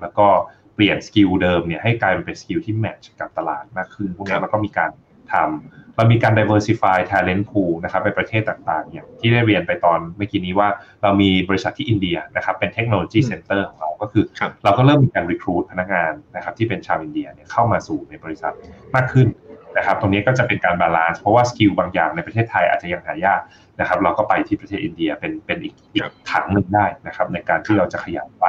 [0.00, 0.26] แล้วก็
[0.74, 4.90] เปลี่ยน skill เดิมเนี่ยให้กลายเป็น skill ที่ match กับตลาดมากขึ้น พวกนี้เราก็มีการ
[5.32, 10.68] ทำเรามีการ diversify talent pool นะครับไปประเทศต่างๆอย่างที่ได้เรียนไปตอนเมื่อกี้นี้ว่า
[11.02, 14.24] เรามีบริษัทที่อินเดียนะครับเป็น technology center ของเราก็คือ
[14.64, 18.52] เราก็เริ่มมีการ recruit พนักงานนะครับที่เป็นชาวอินเดียเนี่ยเข้ามาสู่ในบริษัท
[18.94, 19.28] มากขึ้น
[19.76, 23.40] นะครับตรงนี้ก็จะเป็นการ balance เพราะว่า skill บางอย่างในประเทศไทยอาจจะยังหายาก
[23.80, 28.46] นะครับ เราก็ไปที่ประเทศอินเดียเป็นเป็นอีกอีกถังหนึ่งได้นะครับ ในการที่เราจะขยับไป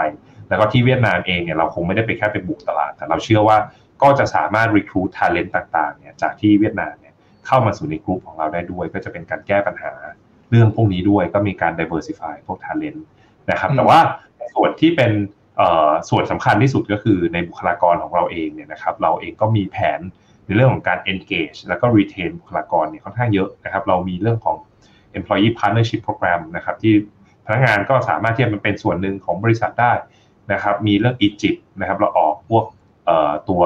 [0.49, 3.57] แล้วก็ที่เวียดนามเองเนี่ยเราคงไม่ได้ไปแค่ไปบุกตลาด แต่เราเชื่อว่า
[4.01, 7.13] ก็จะสามารถ recruit talent ต่างๆเนี่ยจากที่เวียดนามเนี่ย
[7.47, 9.93] เข้ามาสู่ในกลุ่มของเราได้ด้วย ก็จะเป็นการแก้ปัญหา
[10.49, 13.01] เรื่องพวกนี้ด้วยก็มีการ diversify พวก talent
[13.51, 13.99] นะครับ แต่ว่า
[14.55, 15.11] ส่วนที่เป็น
[16.09, 19.99] ส่วนสำคัญที่สุดก็คือในบุคลากรของเราเองเนี่ยนะครับ เราเองก็มีแผน
[20.45, 24.57] ในเรื่องของการ engage แล้วก็ retain บุคลากรเนี่ยค่อนข้างเยอะนะครับ เรามีเรื่องของ
[25.17, 26.93] employee partnership program นะครับที่
[27.45, 29.93] พนักงานก็สามารถที่จะมาเป็นส่วนหนึ่งของบริษัทได้
[30.53, 32.65] นะครับ มีเรื่อง Egypt นะครับ เราออกพวก
[33.49, 33.63] ตัว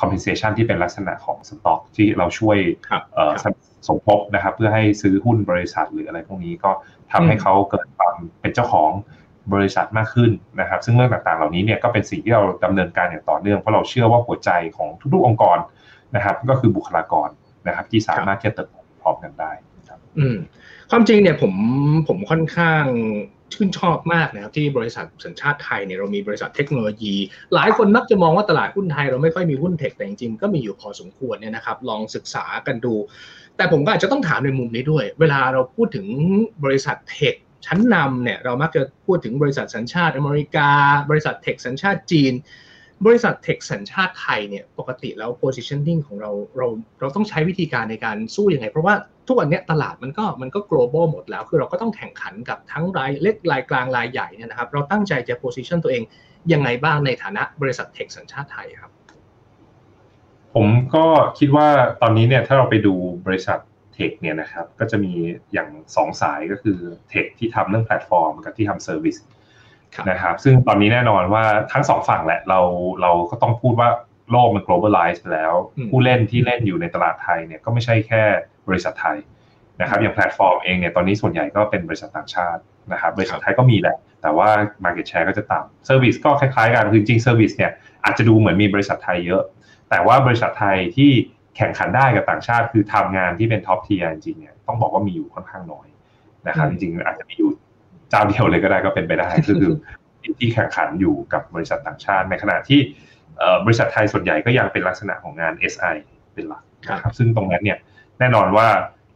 [0.00, 2.58] compensation ที่เป็นลักษณะของสต็อกที่เราช่วย
[3.86, 6.70] สมทบนะครับ เพื่อให้ซื้อหุ้นบริษัทหรืออะไรพวกนี้ก็
[7.12, 8.90] ทำให้เขาเกิดความเป็นเจ้าของ
[9.52, 10.30] บริษัทมากขึ้น
[10.60, 15.58] นะครับ ซึ่งเรื่องต่างๆ เหล่านี้เนี่ยก็เป็นสิ่งที่เราดำเนินการอย่างต่อเนื่องเพราะเราเชื่อว่าหัวใจของทุกๆองค์กร
[16.16, 17.28] นะครับ ก็คือบุคลากร
[17.66, 19.50] นะครับ ที่สามารถที่จะเติบโตพร้อมกันได้
[19.88, 20.36] ครับอืม
[20.90, 21.52] ความจริงเนี่ยผม
[22.08, 22.84] ผมค่อนข้าง
[23.54, 27.14] ชื่นชอบมากนะครับที่บริษัทสัญชาติไทยเนี่ยเรามีบริษัทเทคโนโลยี
[27.54, 32.94] หลายคนนักจะมองว่าตลาดหุ้นไทยเราไม่ค่อยมีหุ้นเทคแต่จริงๆก็มีอยู่พอสมควรเนี่ยนะครับ ลองศึกษากันดู
[33.56, 36.06] แต่ผมก็อาจจะต้องถามในมุมนี้ด้วย เวลาเราพูดถึง
[36.64, 37.34] บริษัทเทค
[37.66, 40.70] ชั้นนำเนี่ยเรามักจะพูดถึงบริษัทสัญชาติอเมริกา
[41.10, 42.34] บริษัทเทคสัญชาติจีน
[43.06, 46.66] บริษัทเทคสัญชาติไทยเนี่ยปกติแล้ว positioning ของเราเรา
[47.00, 48.94] เราต้องใช้วิธีการในการสู้ยังไง เพราะว่า
[49.26, 56.02] ทุกวันนี้ตลาดมันก็มันก็ global หมดแล้ว คือเราก็ต้องแข่งขันกับทั้งรายเล็กรายกลางรายใหญ่เนี่ยนะครับเราตั้งใจจะ position ตัวเอง
[56.52, 58.90] ยังไงบ้างในฐานะบริษัทเทคสัญชาติไทยครับ
[60.54, 61.04] ผมก็
[61.38, 61.68] คิดว่า
[62.00, 62.94] ตอนนี้เนี่ยถ้าเราไปดู
[63.26, 63.58] บริษัท
[63.98, 65.12] tech เนี่ยนะครับก็จะมี
[65.52, 66.78] อย่างสองสายก็คือ
[67.10, 69.16] tech ที่ทำเรื่องแพลตฟอร์ม กับที่ทำ service
[70.10, 72.60] นะครับซึ่งตอนนี้แน่นอนว่าทั้งสองฝั่งแหละเรา
[73.02, 73.88] เราก็ต้องพูดว่า
[74.30, 75.54] โลกมัน globalize ไปแล้ว
[75.90, 78.22] ผู้เล่นที่เล่นอยู่ในตลาดไทยเนี่ยก็ไม่ใช่แค่
[78.68, 79.16] บริษัทไทย
[79.80, 82.60] นะครับอย่างแพลตฟอร์มเองเนี่ยตอนนี้ส่วนใหญ่ก็เป็นบริษัทต่างชาติ
[82.92, 84.48] นะครับบริษัทไทยก็มีแหละ แต่ว่า
[84.84, 87.72] market share ก็จะต่ำ service ก็คล้ายๆกันคือจริง service เนี่ย
[88.04, 89.42] อาจจะดูเหมือนมีบริษัทไทยเยอะ
[89.90, 91.10] แต่ว่าบริษัทไทยที่
[91.58, 95.86] แข่งขันได้กับต่างชาติ คือทำงานที่เป็น top tier จริงๆเนี่ยต้องบอกว่ามีอยู่ค่อนข้างน้อย
[96.48, 97.50] นะครับจริงๆอาจจะมีอยู่
[98.10, 99.72] เจ้าเดียวเลยก็ได้ก็เป็นไปได้ก็คือ
[100.38, 102.80] ที่แข่งขันอยู่กับบริษัทต่างชาติ ในขณะที่
[103.64, 105.94] บริษัทไทยส่วนใหญ่ก็ยังเป็นลักษณะของงาน SI
[106.34, 107.78] เป็นหลักนะครับซึ่งตรงนั้นเนี่ย
[108.18, 108.68] แน่นอนว่า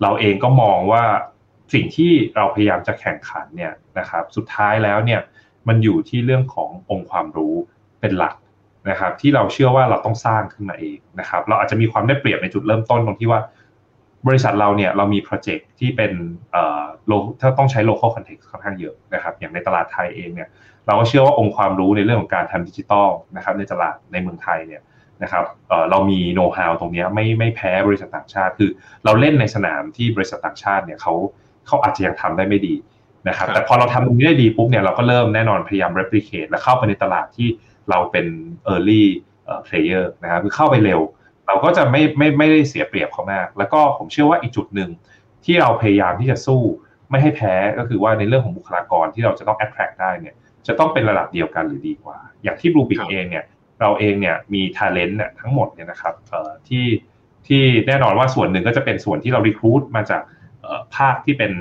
[0.02, 1.04] เราเองก็มองว่า
[1.72, 5.20] สิ่งที่เราพยายามจะแข่งขันเนี่ยนะครับสุดท้ายแล้วเนี่ย
[5.68, 7.54] มันอยู่ที่เรื่องขององค์ความรู้
[8.00, 8.34] เป็นหลัก
[8.90, 13.40] นะครับที่เราเชื่อว่าเราต้องสร้างขึ้นมาเองนะครับเราอาจจะมีความได้เปรียบในจุดเริ่มต้นตรงที่ว่า
[14.26, 16.12] บริษัทเราเนี่ยเรามีโปรเจกต์ที่เป็น
[16.52, 20.48] เอ่อโลถ้าต้องใช้ local context ค่อนข้างเยอะนะครับอย่างในตลาดไทยเองเนี่ย
[20.86, 24.82] เราก็เชื่อว่าองค์ความรู้ในเรื่องของการทำดิจิทัลนะครับในตลาดในเมืองไทยเนี่ย
[25.22, 28.70] นะครับเอ่อเรามีโน้ตฮาวตรงนี้ไม่ไม่แพ้บริษัทต่างชาติ คือ
[29.04, 31.14] เราเล่นในสนามที่บริษัทต่างชาติเนี่ยเขา
[31.66, 32.74] เขาอาจจะยังทำได้ไม่ดี
[33.28, 37.48] นะครับ แต่พอเราทำตรงนี้ได้ดีปุ๊บเนี่ยเราก็เริ่มแน่นอนพยายาม replicate และเข้าไปในตลาดที่
[37.90, 38.26] เราเป็น
[38.72, 39.04] early
[39.66, 41.00] player นะครับคือเข้าไปเร็ว
[41.46, 44.90] เราก็จะไม่ไม่ไม่ได้เสียเปรียบเขามาก แล้วก็ผมเชื่อว่าอีกจุดหนึ่ง
[45.44, 46.62] ที่เราพยายามที่จะสู้
[47.10, 50.34] ไม่ให้แพ้ก็คือว่าในเรื่องของบุคลากรที่เราจะต้อง attract ได้เนี่ย
[50.66, 53.44] จะต้องเป็นระดับเดียวกันหรือดีกว่า อย่างที่บลูบิกเองเนี่ย
[53.80, 56.14] เราเองเนี่ยมี talent เนี่ยทั้งหมดเนี่ยนะครับ
[56.68, 56.86] ที่
[57.46, 60.22] ที่แน่นอนว่าส่วนหนึ่งก็จะเป็นส่วนที่เรา recruit มาจาก
[60.96, 61.52] ภาคที่เป็น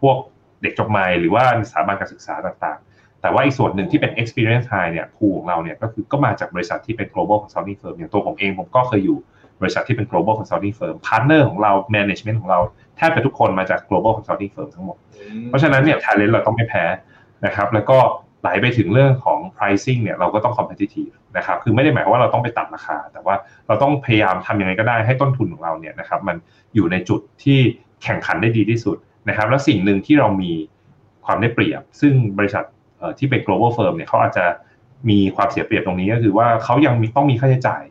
[0.00, 0.16] พวก
[0.62, 2.78] เด็กจบใหม่หรือว่าสถาบันการศึกษาต่าง
[3.26, 9.18] แต่ว่าอีกส่วนหนึ่งที่เป็น experience high เนี่ยผูของเราเนี่ยก็คือก็มาจากบริษัทที่เป็น global consulting firm อย่างตัวผมเองผมก็เคยอยู่
[9.60, 12.60] บริษัทที่เป็น global consulting firm partner ของเรา management ของเรา
[12.96, 14.96] แทบจะทุกคนมาจาก global consulting firm ทั้งหมด
[15.48, 16.84] เพราะฉะนั้นเนี่ย talent เราต้องไม่แพ้
[17.46, 17.98] นะครับแล้วก็
[18.40, 23.34] ไหลไปถึงเรื่องของ pricing เนี่ยเราก็ต้อง competitive นะครับคือไม่ได้หมายว่าเราต้องไปตัดราคา แต่ว่า
[23.66, 26.36] เราต้องพยายามทำยังไงก็ได้ให้ต้นทุนของเราเนี่ยนะครับมัน
[26.74, 27.58] อยู่ในจุดที่
[28.02, 28.96] แข่งขันได้ดีที่สุด
[29.28, 30.52] นะครับแล้วสิ่งหนึ่งที่เรามี
[31.24, 32.64] ความได้เปรียบ ซึ่งบริษัท
[33.18, 34.46] ที่เป็น global firm เนี่ยเขาอาจจะ
[35.10, 37.82] มีความเสียเปรียบตรงนี้ก็คือว่าเขายังมีต้องมีค่าใช้จ่าย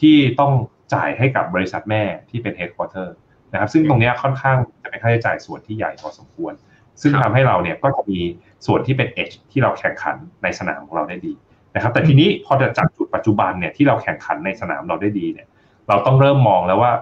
[0.00, 0.52] ที่ต้อง
[0.94, 3.08] จ่ายให้กับบริษัทแม่ที่เป็น headquarter
[3.52, 6.52] นะครับ ซึ่งตรงนี้ค่อนข้างจะเป็นค่าใช้จ่ายส่วนที่ใหญ่พอสมควร
[7.00, 8.20] ซึ่งทำให้เราเนี่ยก็จะมี
[8.66, 11.34] ส่วนที่เป็น edge ที่เราแข่งขันในสนามของเราได้ดี
[11.74, 15.46] นะครับ แต่ทีนี้พอจะจากจุดปัจจุบันเนี่ยที่เราแข่งขันในสนามเราได้ดีเนี่ย
[15.88, 16.92] เราต้องเริ่มมองแล้วว่า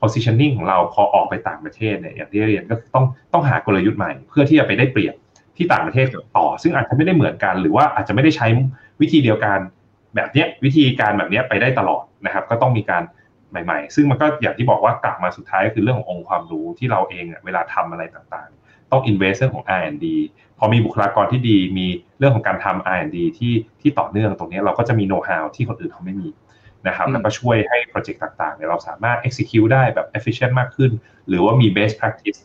[0.00, 5.14] positioning ของเราพอออกไปต่างประเทศเนี่ยอย่างที่เรียนก็ต้องต้องหากลยุทธ์ใหม่ เพื่อที่จะไปได้เปรียบ
[5.58, 6.06] ที่ต่างประเทศ
[6.36, 8.46] ต่อ ซึ่งอาจจะไม่ได้เหมือนกัน หรือว่าอาจจะไม่ได้ใช้
[9.00, 9.58] วิธีเดียวกัน
[10.14, 13.02] แบบเนี้ยวิธีการแบบนี้ไปได้ตลอดนะครับ ก็ต้องมีการ
[13.50, 20.06] ใหม่ ๆ ซึ่งมันก็อย่างที่บอกว่ากลับมาสุดท้ายก็คือเรื่องขององค์ความรู้ที่เราเองเวลาทำอะไรต่างๆ ต้อง invest เรื่องของ R&D
[20.58, 21.86] พอมีบุคลากรที่ดีมี
[22.18, 26.28] เรื่องของการทำ R&D ที่ที่ต่อเนื่องตรงนี้เราก็จะมี know how ที่คนอื่นเขาไม่มี
[26.86, 30.90] นะครับแล้วก็ช่วยให้โปรเจกต์ต่างๆเนี่ยเราสามารถ execute ได้แบบ efficient มากขึ้น
[31.28, 32.40] หรือว่ามี best practice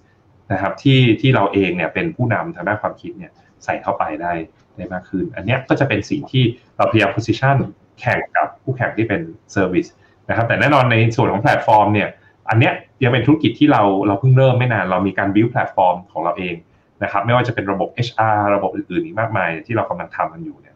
[0.52, 3.32] นะครับที่ที่เราเองเนี่ยเป็นผู้นำทางด้านความคิดเนี่ย
[3.64, 4.34] ใส่เข้าไปได้
[4.78, 6.44] ได้มากขึ้น อันนี้ก็จะเป็นสิ่งที่
[6.78, 7.58] เราพยายาม position
[8.00, 9.22] แข่งกับคู่แข่งที่เป็น
[9.56, 9.90] service
[10.30, 12.10] นะครับแต่แน่นอนในส่วนของแพลตฟอร์มเนี่ย
[12.50, 12.74] อันเนี้ย
[13.04, 16.56] ยังเป็นธุรกิจที่เราเราเพิ่งเริ่มไม่นานเรามีการ build แพลตฟอร์มของเราเอง
[17.04, 20.76] นะครับไม่ว่าจะเป็นระบบ HR ระบบอื่นๆอีกมากมาย ที่เรากำลังทำกันอยู่เนี่ย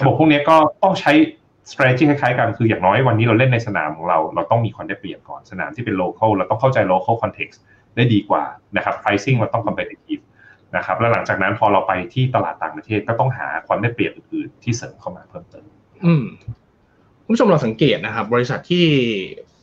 [0.00, 1.12] ระบบพวกนี้ก็ต้องใช้
[1.70, 7.58] strategy คล้ายๆกันคืออย่างน้อยวันนี้เราเล่นในสนามของเรา เราต้องมีความได้เปรียบก่อนสนามที่เป็น local เราต้องเข้าใจ local context
[7.98, 8.44] ได้ดีกว่า
[8.76, 10.22] นะครับ pricing เราต้อง competitive
[10.76, 15.66] นะครับแล้วหลังจากนั้นพอเราไปที่ตลาดต่างประเทศก็ต้องหาความได้เปรียบอื่นๆที่เสริมเข้ามาเพิ่มเติม
[16.04, 16.24] อืม
[17.24, 18.86] คุณผู้ชมเราสังเกตนะครับ บริษัทที่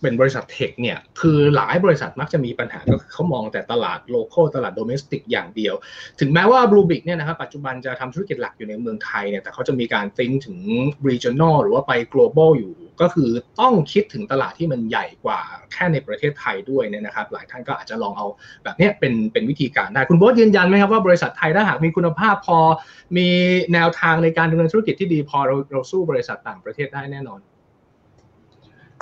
[0.01, 5.73] เป็นบริษัท tech เนี่ยคือหลายบริษัทมักจะมีปัญหาก็คือเขามองแต่ตลาด local ตลาด domestic อย่างเดียว
[6.19, 10.57] ถึงแม้ว่า Bluebik เนี่ยนะครับปัจจุบันจะทำธุรกิจหลักอยู่ในเมืองไทยเนี่ยแต่เขาจะมีการ think ถึง
[11.07, 13.29] regional หรือว่าไป global อยู่ ก็คือ
[13.61, 15.39] ต้องคิดถึงตลาดที่มันใหญ่กว่า
[15.73, 18.25] แค่ในประเทศไทยด้วยเนี่ยนะครับ หลายท่านก็อาจจะลองเอา
[18.63, 22.59] แบบนี้เป็นเป็นวิธีการได้ คุณโบ๊ทยืนยันไหมครับว่าบริษัทไทยถ้าหากมีคุณภาพพอ
[23.17, 23.27] มี
[23.73, 27.39] แนวทางในการดำเนินธุรกิจที่ดีพอเราเราสู้บริษัทต่างประเทศได้แน่นอน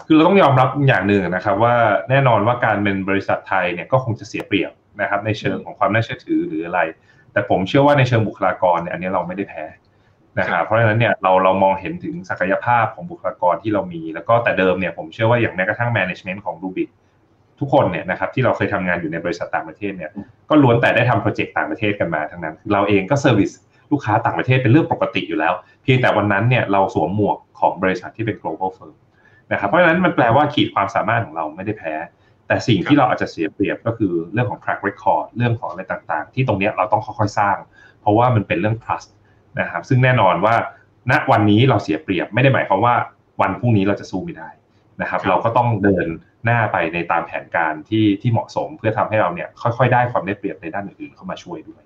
[0.07, 1.75] คือเราต้องยอมรับอย่างหนึ่งนะครับ ว่า
[2.09, 4.71] แน่นอนว่าการเป็นบริษัทไทยเนี่ยก็คงจะเสียเปรียบ
[5.01, 6.79] นะครับ ในเชิงของความน่าเชื่อถือหรืออะไร
[7.33, 9.63] แต่ผมเชื่อว่าในเชิงบุคลากรเนี่ยอันนี้เราไม่ได้แพ้
[10.39, 16.89] นะครับเพราะฉะนั้นเนี่ยเราเรามองเห็นถึงศักยภาพของบุคลากรที่เรามี แล้วก็แต่เดิมเนี่ยผมเชื่อว่าอย่างแม้กระทั่ง management ของ Bluebik
[17.59, 20.11] ทุกคนเนี่ยนะครับที่เราเคยทำงานอยู่ในบริษัทต่างประเทศเนี่ย
[20.49, 23.51] ก็ล้วนแต่ได้ทำโปรเจกต์ต่างประเทศกันมาทั้งนั้นเราเองก็ service
[23.91, 25.53] ลูกค้าต่างประเทศเป็นเรื่องปกติอยู่แล้ว
[25.84, 28.93] เพียงแต่วันนั้นเนี่ยเราสวมหมวกของบริษัทที่เป็น global firm
[29.51, 31.93] นะครับเพราะฉะนั้นมันแปลว่าขีดความสามารถของเราไม่ได้แพ้
[32.47, 37.57] แต่สิ่งที่เราอาจจะเสียเปรียบก็คือเรื่องของ track record เรื่องของอะไรต่างๆ ที่ตรงนี้เราต้องค่อยๆสร้าง
[38.01, 39.09] เพราะว่ามันเป็นเรื่อง trust
[39.60, 40.56] นะครับซึ่งแน่นอนว่า
[41.12, 42.95] ณวันนี้เราเสียเปรียบไม่ได้หมายความว่า
[43.41, 44.49] วันพรุ่งนี้เราจะสู้ไม่ได้
[45.01, 46.08] นะครับ เราก็ต้องเดิน
[46.45, 51.84] หน้าไปในตามแผนการที่ที่เหมาะสมเพื่อทำให้เราเนี่ยค่อยๆ ได้ความได้เปรียบในด้านอื่นๆเข้ามาช่วยด้วย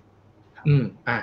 [0.67, 1.17] อืมอะ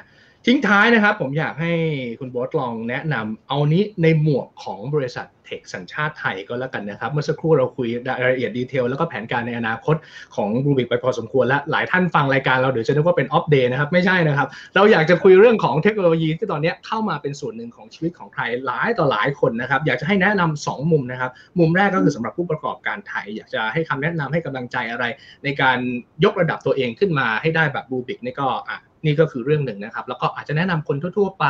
[0.46, 1.72] ทิ้งท้ายนะครับ ผมอยากให้
[2.20, 9.96] คุณโบ๊ทลองแนะนำเอานี้ในหมวกของบริษัท tech สัญชาติไทยก็แล้วกันนะครับ เมื่อสักครู่เราคุยรายละเอียด detail แล้วก็แผนการในอนาคต
[10.36, 25.04] ของ Bluebik ไปพอสมควรแล้วหลายท่านฟังรายการเราเดี๋ยวจะนึกว่าเป็น Opp Day นะครับ ไม่ใช่นะครับ เราอยากจะคุยเรื่องของเทคโนโลยีที่ตอนนี้เข้ามาเป็นส่วนหนึ่งของชีวิตของใครหลายต่อหลายคนนะครับ อยากจะให้แนะนำ2มุมนะครับ มุมแรกก็คือสำหรับผู้ประกอบการไทย อยากจะให้คำแนะนำให้กำลังใจอะไร
[25.44, 25.78] ในการ
[26.24, 31.44] ยกระดับตัวเองขึ้นมาให้ได้แบบบรูบิกนี่ก็อะ นี่ก็คือเรื่องหนึ่งนะครับ แล้วก็อาจจะแนะนำคนทั่ว ๆ ไป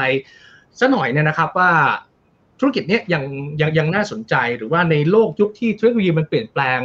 [0.80, 1.70] สัหน่อยเนี่ยนะครับว่า
[2.60, 3.22] ธุรกิจเนี้ยยัง
[3.60, 6.80] ยังยังน่าสนใจหรือว่าในโลกยุคที่เทคโนโลยีมันเปลี่ยนแปลง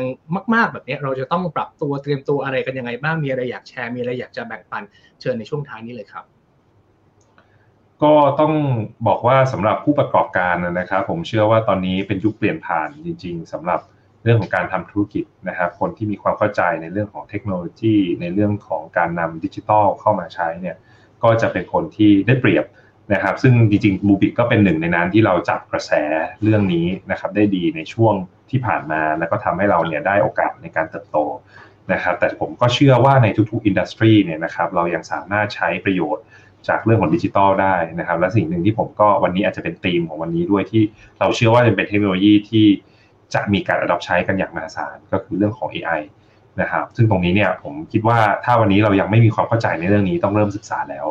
[0.54, 4.84] มาก ๆ แบบนี้เราจะต้องปรับตัวเตรียมตัวอะไรกันยังไงบ้างมีอะไรอยากแชร์มีอะไรอยากจะแบ่งปัน
[5.22, 6.26] เชิญในช่วงท้ายนี้เลยครับ
[8.04, 8.54] ก็ต้อง
[9.08, 13.80] บอกว่าสำหรับผู้ประกอบการนะครับ ผมเชื่อว่าตอนนี้เป็นยุคเปลี่ยนผ่านจริง ๆสำหรับ
[14.30, 20.78] รื่องของการทำธุรกิจนะครับคนที่มีความเข้าใจในเรื่องของเทคโนโลยี ในเรื่องของการนำดิจิทัลเข้ามาใช้เนี่ย
[21.24, 22.66] ก็จะเป็นคนที่ได้เปรียบ
[23.14, 25.92] นะครับ ซึ่งจริงๆบูบิกก็เป็นหนึ่งในนั้นที่เราจับกระแส
[26.44, 28.14] เรื่องนี้นะครับได้ดีในช่วง
[28.50, 31.18] ที่ผ่านมาแล้วก็ทำให้เราเนี่ยได้โอกาสในการเติบโต
[31.94, 36.24] นะครับแต่ผมก็เชื่อว่าในทุกๆอินดัสทรีเนี่ยนะครับเรายังสามารถใช้ประโยชน์
[36.68, 40.84] จากเรื่องของดิจิทัลได้นะครับ และสิ่งหนึ่งที่ผมก็วันนี้อาจจะเป็นธีมของวันนี้ด้วยที่
[41.20, 42.66] เราเชื่อว่าจะเป็นเทคโนโลยีที่
[43.34, 46.02] จะมีการ adopt ใช้กันอย่างมหาศาลก็คือเรื่องของ AI
[46.62, 51.06] นะครับซึ่งตรงนี้เนี่ยผมคิดว่าถ้าวันนี้เรายังไม่มีความเข้าใจในเรื่องนี้ต้องเริ่มศึกษาแล้ว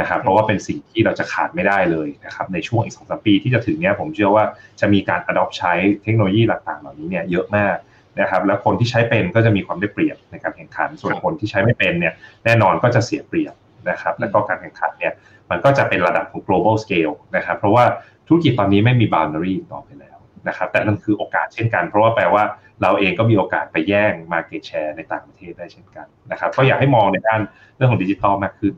[0.00, 4.44] นะครับเพราะว่าเป็นสิ่งที่เราจะขาดไม่ได้เลยนะครับในช่วงอีกสองสปีที่จะถึงเนี้ยผมเชื่อว่า
[4.80, 7.76] จะมีการ adopt ใช้เทคโนโลยีต่างๆเหล่านี้เนี่ยเยอะมาก
[8.20, 12.14] นะครับแล้วคนที่ใช้เป็นก็จะมีความได้เปรียบในการแข่งขัน ส่วนคนที่ใช้ไม่เป็นเนี่ย
[12.44, 13.54] แน่นอนก็จะเสียเปรียบ
[13.90, 15.12] นะครับแล้วก็การแข่งขันเนี่ย
[15.50, 17.84] มันก็จะเป็นระดับของ global scale นะครับเพราะว่า
[18.26, 20.11] ธุรกิจตอนนี้ไม่มี boundary ต่อไปแล้ว
[20.48, 22.44] นะครับแต่นั่นคือโอกาสเช่นกัน เพราะว่าแปลว่า
[22.82, 27.40] เราเองก็มีโอกาสไปแย่ง market share ในต่างประเทศได้เช่นกันนะครับก็อยากให้มองในด้าน
[27.76, 28.74] เรื่องของดิจิทัลมากขึ้น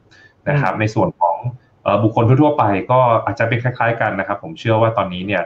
[0.49, 1.37] นะครับในส่วนของ
[2.03, 5.43] บุคคลทั่วไปก็อาจจะเป็นคล้ายๆกันนะครับ ผมเชื่อว่าตอนนี้เนี่ย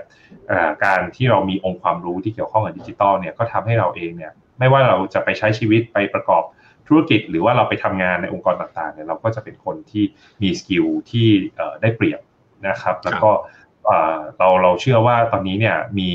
[0.85, 6.43] การที่เรามีองค์ความรู้ที่เกี่ยวข้องกับดิจิทัลเนี่ยก็ทำให้เราเองเนี่ยไม่ว่าเราจะไปใช้ชีวิตไปประกอบ
[6.89, 10.05] ธุรกิจ หรือว่าเราไปทำงานในองค์กรต่างๆเนี่ยเราก็จะเป็นคนที่
[10.43, 11.29] มีสกิลที่
[11.83, 12.21] ได้เปรียบ
[12.69, 13.31] นะครับ แล้วก็
[14.39, 16.09] เราเราเชื่อว่าตอนนี้เนี่ยมี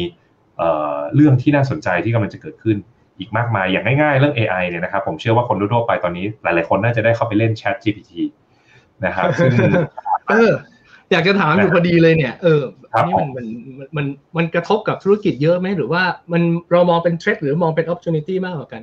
[1.15, 2.77] เรื่องที่น่าสนใจที่กำลังจะเกิดขึ้น
[3.19, 8.11] อีกมากมายอย่างง่ายๆ เรื่อง AI เนี่ยนะครับผมเชื่อว่าคนทั่วไปตอนนี้ หลายๆคนน่าจะได้เข้าไปเล่น Chat GPT
[9.05, 9.51] นะครับซึ่ง
[10.29, 10.51] เออ
[11.11, 12.61] อยากจะถามอยู่พอดีเลยเนี่ยเออ
[12.93, 13.45] อันนี้มันมัน
[13.95, 14.05] มัน
[14.37, 18.81] มันกระทบกับธุรกิจเยอะไหมหรือว่ามันเรามองเป็นเทรดหรือมองเป็น opportunity มากกว่ากัน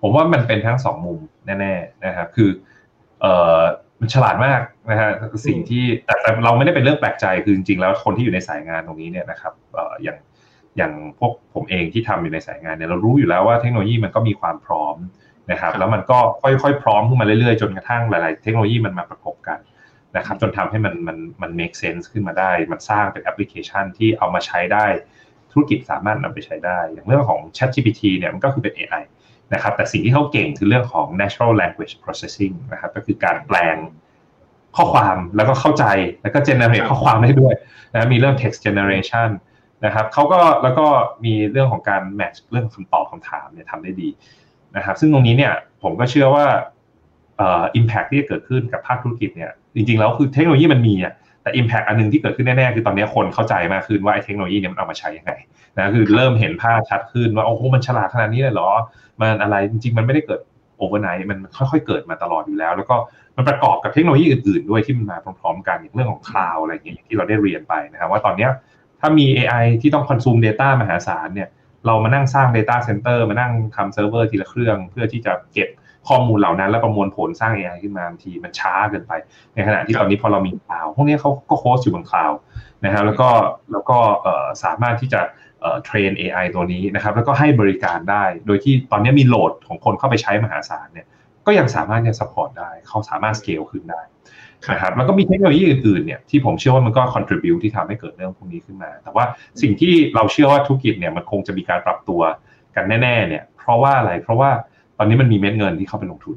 [0.00, 2.50] ผมว่ามันเป็นทั้งสองมุมแน่ๆนะครับ คือ
[3.20, 3.26] เอ
[3.58, 3.62] อ
[4.00, 5.10] มันฉลาดมากนะฮะ
[5.46, 10.18] สิ่งที่แต่แต่เราไม่ได้เป็นเรื่องแปลกใจคือจริงๆแล้วคนที่อยู่ในสายงานตรงนี้เนี่ยนะครับเอออย่าง
[10.76, 14.96] อย่างพวกผมเองที่ทำอยู่ในสายงานเนี่ยเรารู้อยู่แล้วว่าเทคโนโลยีมันก็มีความพร้อม
[15.50, 19.58] นะครับ แล้วมันก็ค่อยๆพร้อมขึ้นมาเรื่อยๆ จนกระทั่งหลายๆ เทคโนโลยีมันมาประกบกัน
[20.16, 24.86] นะครับ จนทำให้มันมันมัน make sense ขึ้นมาได้ มันสร้างเป็นแอปพลิเคชันที่เอามาใช้ได้
[25.52, 29.02] ธุรกิจสามารถนำไปใช้ได้ อย่างเรื่องของ ChatGPT เนี่ยมันก็คือเป็น AI
[29.54, 33.76] นะครับแต่สิ่งที่เขาเก่งคือเรื่องของ natural language processing นะครับก็คือการแปลง
[34.76, 35.84] ข้อความแล้วก็เข้าใจ
[36.22, 37.54] แล้วก็ generate ข้อความได้ด้วย
[37.92, 39.28] นะมีเรื่อง text generation
[39.84, 40.86] นะครับเขาก็แล้วก็
[41.24, 44.08] มีเรื่องของการ match เรื่องคำตอบคำถามเนี่ยทำได้ดี
[44.76, 46.46] นะครับ ซึ่งตรงนี้เนี่ยผมก็เชื่อว่า
[47.36, 55.32] เอ่อ impact ที่จะเกิดขึ้นกับภาคธุรกิจเนี่ยจริงๆแล้วคือเทคโนโลยีมันมีอะแต่ impact อันนึงที่เกิดขึ้นแน่ๆ คือตอนนี้คนเข้าใจมากขึ้นว่าไอ้เทคโนโลยีเนี่ยมันเอามาใช้ยังไง
[55.76, 58.70] นะคือเริ่มเห็นภาพชัดขึ้นว่าโอ้โหมันฉลาดขนาดนี้เลยเหรอ
[59.20, 60.40] มันอะไรจริง ๆ มันไม่ได้เกิด
[60.78, 62.96] overnight มันค่อยๆเกิดมาตลอดอยู่แล้ว แล้วก็
[63.36, 68.50] มันประกอบกับเทคโนโลยีอื่นๆด้วยที่มันมาพร้อมๆกันอย่างเรื่องของ cloud อะไรอย่างเงี้ยที่เราได้เรียนไปนะครับว่าตอนเนี้ย
[69.00, 71.48] ถ้ามี AI ที่ต้อง consume Data มหาศาลเนี่ย
[71.86, 75.68] เรามานั่งสร้าง Data Center มานั่งทำเซิร์ฟเวอร์ทีละเครื่อง เพื่อที่จะเก็บ
[76.08, 79.12] ข้อมูลเหล่านั้น แล้วประมวลผลสร้าง AI ขึ้นมาบางทีมันช้าเกินไป
[79.54, 82.32] ในขณะที่ตอนนี้พอเรามี cloud พวกนี้เขาก็ host อยู่บน cloud
[82.84, 83.28] นะครับแล้วก็
[83.72, 83.98] แล้วก็
[84.64, 85.20] สามารถที่จะ
[85.84, 91.06] train AI ตัวนี้นะครับแล้วก็ให้บริการได้ โดยที่ตอนนี้มี load ของคนเข้าไปใช้มหาศาลเนี่ย
[91.46, 94.02] ก็ยังสามารถจะ support ได้ เขาสามารถสเกลขึ้นได้
[94.72, 99.24] นะครับแล้วก็มีเทคโนโลยีอื่นๆเนี่ยที่ผมเชื่อว่ามันก็ contribute ที่ทำให้เกิดเรื่องพวกนี้ขึ้นมา แต่ว่า
[99.62, 102.20] สิ่งที่เราเชื่อว่าธุรกิจเนี่ยมันคงจะมีการปรับตัว
[102.76, 104.50] กันแน่ๆเนี่ยเพราะว่าอะไรเพราะว่า
[104.98, 106.36] ตอนนี้มันมีเม็ดเงินที่เข้าไปลงทุน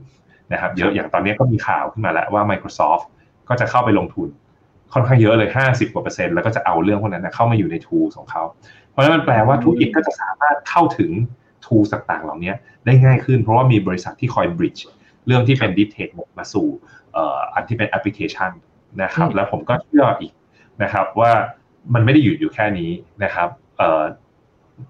[0.54, 3.06] นะครับเยอะอย่างตอนนี้ก็มีข่าวขึ้นมาแล้วว่า Microsoft
[3.50, 4.30] ก็จะเข้าไปลงทุน
[4.94, 8.44] ค่อนข้างเยอะเลย 50กว่าเปอร์เซ็นต์แล้วก็จะเอาเรื่องพวกนั้นเข้ามาอยู่ใน tools ของเขา
[8.92, 11.12] เพราะฉะนั้นมันแปลว่าธุรกิจก็จะสามารถเข้าถึง
[11.66, 12.54] tools ต่างๆ เหล่านี้
[12.86, 14.82] ได้ง่ายขึ้น เพราะว่ามีบริษัทที่คอย bridge
[15.28, 16.68] เรื่องที่เป็น deep tech มาสู่
[17.54, 18.52] อันที่เป็นแอปพลิเคชัน
[19.02, 20.34] นะครับ แล้วผมก็เชื่ออีก
[20.84, 21.32] นะครับว่า
[21.94, 22.90] มันไม่ได้หยุดอยู่แค่นี้
[23.24, 23.50] นะครับ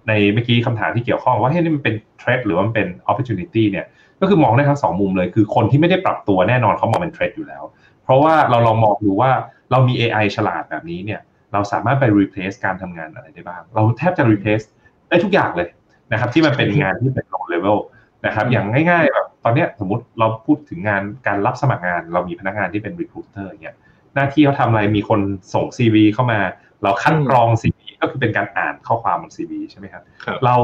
[0.08, 3.86] ในเมื่อกี้คำถามที่เกี่ยวข้องว่าเฮ้ยนี่มันเป็น threat หรือว่ามันเป็น opportunity เนี่ย
[4.20, 7.62] ก็คือมองได้ทั้งสองมุมเลย คือคนที่ไม่ได้ปรับตัวแน่นอนเขามองเป็น threat อยู่แล้ว
[8.02, 9.30] เพราะว่าเราลองมองดูว่า
[9.70, 11.20] เรามี AI ฉลาดแบบนี้เนี่ย
[11.52, 14.64] เราสามารถไป replace การทำงานอะไรได้บ้าง เราแทบจะ replace
[15.08, 15.68] ได้ทุกอย่างเลย
[16.12, 17.78] นะครับ ที่มันเป็นงานที่เป็น low level
[18.26, 23.76] นะครับ อย่างง่ายๆแบบตอนนี้สมมติเราพูดถึงงานการรับสมัครงาน เรามีพนักงานที่เป็น recruiter เนี่ย
[24.14, 25.20] หน้าที่เขาทำอะไรมีคน
[25.54, 26.40] ส่ง CV เข้ามา
[26.82, 30.02] เราคัดกรอง CV ก็คือเป็นการอ่านข้อความบน CV ใช่ไหมครับ
[30.44, 30.54] เรา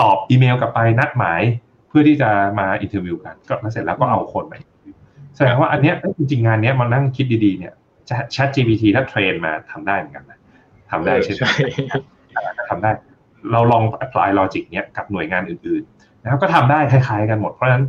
[0.00, 1.40] ตอบอีเมลกลับไปนัดหมาย
[1.88, 4.54] เพื่อที่จะมา interview กัน ก็แล้วเสร็จแล้วก็เอาคนไป
[5.36, 7.74] แสดงว่าอันเนี้ยจริงๆงานเนี้ยมันนั่งคิดดีๆเนี่ย
[8.34, 10.38] Chat GPT ถ้าเทรนมาทำได้เหมือนกันนะ
[10.90, 11.44] ทำได้ใช่ไหม
[12.70, 12.90] ทำได้
[13.52, 17.84] เราลอง apply logic เนี้ยกับหน่วยงานอื่นๆนะครับก็ทำได้คล้ายๆกันหมด เพราะฉะนั้น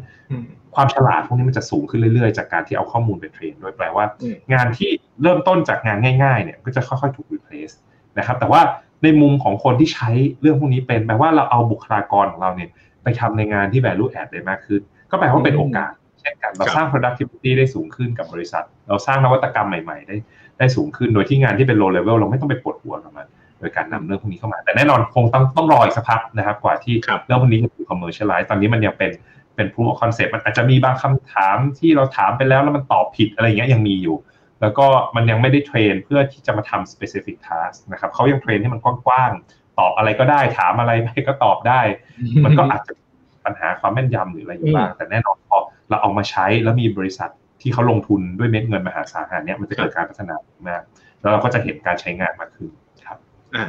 [0.75, 4.05] ความฉลาดพวกนี้มันจะสูงขึ้นเรื่อยๆ จากการที่เอาข้อมูลไป train โดยแปลว่า
[4.53, 4.89] งานที่
[5.21, 7.73] เริ่มต้นจากงานง่ายๆเนี่ยก็จะค่อยๆถูก replace
[8.17, 8.61] นะครับ แต่ว่า
[9.03, 10.09] ในมุมของคนที่ใช้
[10.41, 12.69] เรื่องพวกนี้เป็นแปลว่าเราเอาบุคลากรของเราเนี่ย
[13.03, 14.81] ไปทำในงานที่ value add ได้มากขึ้น
[15.11, 15.91] ก็แปลว่าเป็นโอกาส
[16.21, 20.17] เช่นกันเราสร้าง productivity ได้สูงขึ้นกับบริษัท เราสร้างนวัตกรรมใหม่ๆ ได้
[20.59, 23.27] ได้สูงขึ้นโดยที่งานที่เป็น low level เราไม่ต้องไปปวดหัวกับมัน
[23.59, 26.95] โดยการนำเรื่องพวกนี้เข้ามา แต่แน่นอนคงต้องต้องรออีกสักพักนะครับ กว่าที่
[27.25, 29.11] เรื่องพวกนี้จะถูก commercialize ตอนนี้มันยังเป็น
[29.55, 34.17] เป็น proof of concept มันอาจจะมีบางคำถามที่เราถามไปแล้วแล้วมันตอบผิดอะไรเงี้ยยังมีอยู่
[34.61, 41.81] แล้วก็มันยังไม่ได้เทรนเพื่อที่จะมาทำ specific task นะครับเขายังเทรนให้มันกว้างๆตอบอะไรก็ได้ ถามอะไรไปก็ตอบได้
[42.45, 42.91] มันก็อาจจะ
[43.45, 45.57] ปัญหาความแม่นยำหรืออะไรอยู่บ้างแต่แน่นอนพอ
[45.91, 47.29] เราเอามาใช้แล้วมีบริษัท
[47.61, 50.35] ที่เขาลงทุนด้วยเม็ดเงินมหาศาลเนี่ยมันจะเกิดการพัฒนา
[50.69, 50.81] มาก
[51.21, 52.69] แล้วเราก็จะเห็นการใช้งานมากขึ้น
[53.05, 53.17] ครับ
[53.55, 53.65] อ่า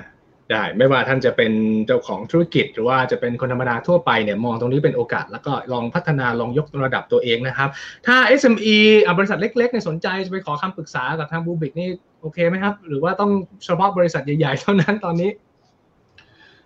[0.50, 1.52] ได้ไม่ว่าท่านจะเป็น
[1.86, 7.68] เจ้าของธุรกิจ หรือว่าจะเป็นคนธรรมดาทั่วไปเนี่ยมองตรงนี้เป็นโอกาส แล้วก็ลองพัฒนาลองยกระดับตัวเองนะครับ
[8.06, 8.76] ถ้า SME
[9.18, 11.88] บริษัทเล็กๆในสนใจจะไปขอคำปรึกษากับทางบูบิกนี่
[12.20, 13.30] โอเคไหมครับ หรือว่าต้อง
[13.64, 15.30] เฉพาะบริษัทใหญ่ๆเท่านั้นตอนนี้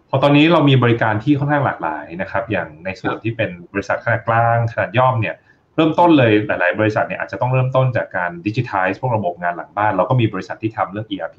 [0.08, 5.36] พอตอนนี้เรามีบริการที่ค่อนข้างหลากหลายนะครับ อย่างในส่วนที่เป็นบริษัทขนาดกลางขนาดย่อมเนี่ย
[5.76, 11.38] เริ่มต้นเลยหลาย ๆ บริษัทเนี่ยอาจจะต้องเริ่มต้นจากการดิจิทัลพวกระบบงานหลังบ้าน เราก็มีบริษัทที่ทำเรื่อง ERP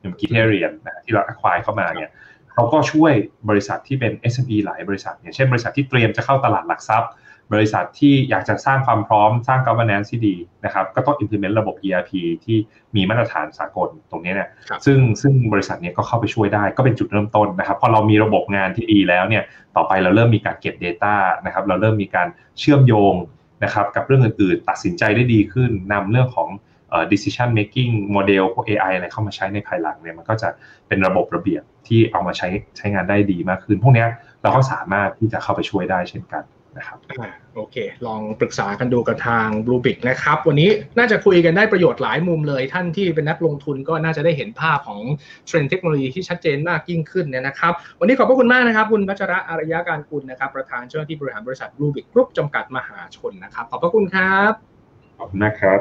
[0.00, 2.10] อย่างกิเทเรียนนะที่เราอควายเข้ามาเนี่ย
[2.52, 3.12] เขาก็ช่วย
[3.48, 7.10] บริษัทที่เป็น SME หลายบริษัทอย่างเช่นบริษัทที่เตรียมจะเข้าตลาดหลักทรัพย์
[7.54, 12.12] บริษัทที่อยากจะสร้างความพร้อมสร้าง governance ที่ดีนะครับก็ต้อง implement ระบบ ERP
[12.44, 12.58] ที่
[12.96, 14.48] มีมาตรฐานสากลตรงนี้เนี่ย
[14.84, 19.42] ซึ่งซึ่งบริษัทนี้ก็เข้าไปช่วยได้ก็เป็นจุดเริ่มต้นนะครับพอเรามีระบบงานที่ดีแล้วเนี่ย
[19.76, 21.14] ต่อไปเราเริ่มมีการเก็บ Data
[21.44, 22.28] นะครับเราเริ่มมีการ
[22.58, 23.14] เชื่อมโยง
[23.64, 26.48] นะครับกับเรื่องอื่นๆ ตัดสินใจได้ดีขึ้นนำเรื่องของ
[27.12, 30.48] decision making model พวก AI อะไรเข้ามาใช้ในภายหลังเนี่ยมันก็จะ
[30.88, 34.06] เป็นระบบระเบียบที่เอามาใช้ใช้งานได้ดีมากขึ้น พวกนี้
[34.42, 36.42] เราก็สามารถที่จะเข้าไปช่วยได้เช่นกัน
[36.76, 36.98] นะครับ
[37.56, 45.02] โอเค ลองปรึกษากันดูกับทาง b l u e b i c นะครับ วันนี้น่าจะคุยกันได้ประโยชน์หลายมุมเลย ท่านที่เป็นนักลงทุนก็น่าจะได้เห็นภาพของ
[45.46, 54.52] เทรนด์เทคโนโลยีที่ชัดเจนมากยิ่งขึ้นเนี่ยนะครับ วันนี้ขอบพระคุณมากนะครับ คุณพัชระอารยาการกุลนะครับ ประธานเจ้าหน้าที่บริหารบริษัท b l u e b i c Group จำกัดมหาชนนะครับ ขอบพระคุณครับ
[55.18, 55.80] ขอบคุณมากครับ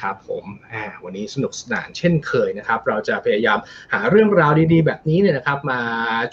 [0.00, 3.58] ครับผมอ่าวันนี้สนุกสนานเช่นเคยนะครับ เราจะพยายาม
[3.92, 5.80] หาเรื่องราวดีๆ แบบนี้เนี่ยนะครับ มา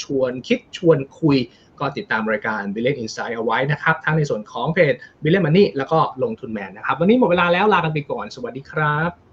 [0.04, 1.38] ชวนคิดชวนคุย
[1.80, 5.36] ก็ติดตามรายการ b i l l i o n Insight เอาไว้นะครับ ทั้งในส่วนของเพจ b i l l
[5.36, 9.27] i o n Money แล้วก็ลงทุนแมนนะครับ วันนี้หมดเวลาแล้วลากันไปก่อน สวัสดีครับ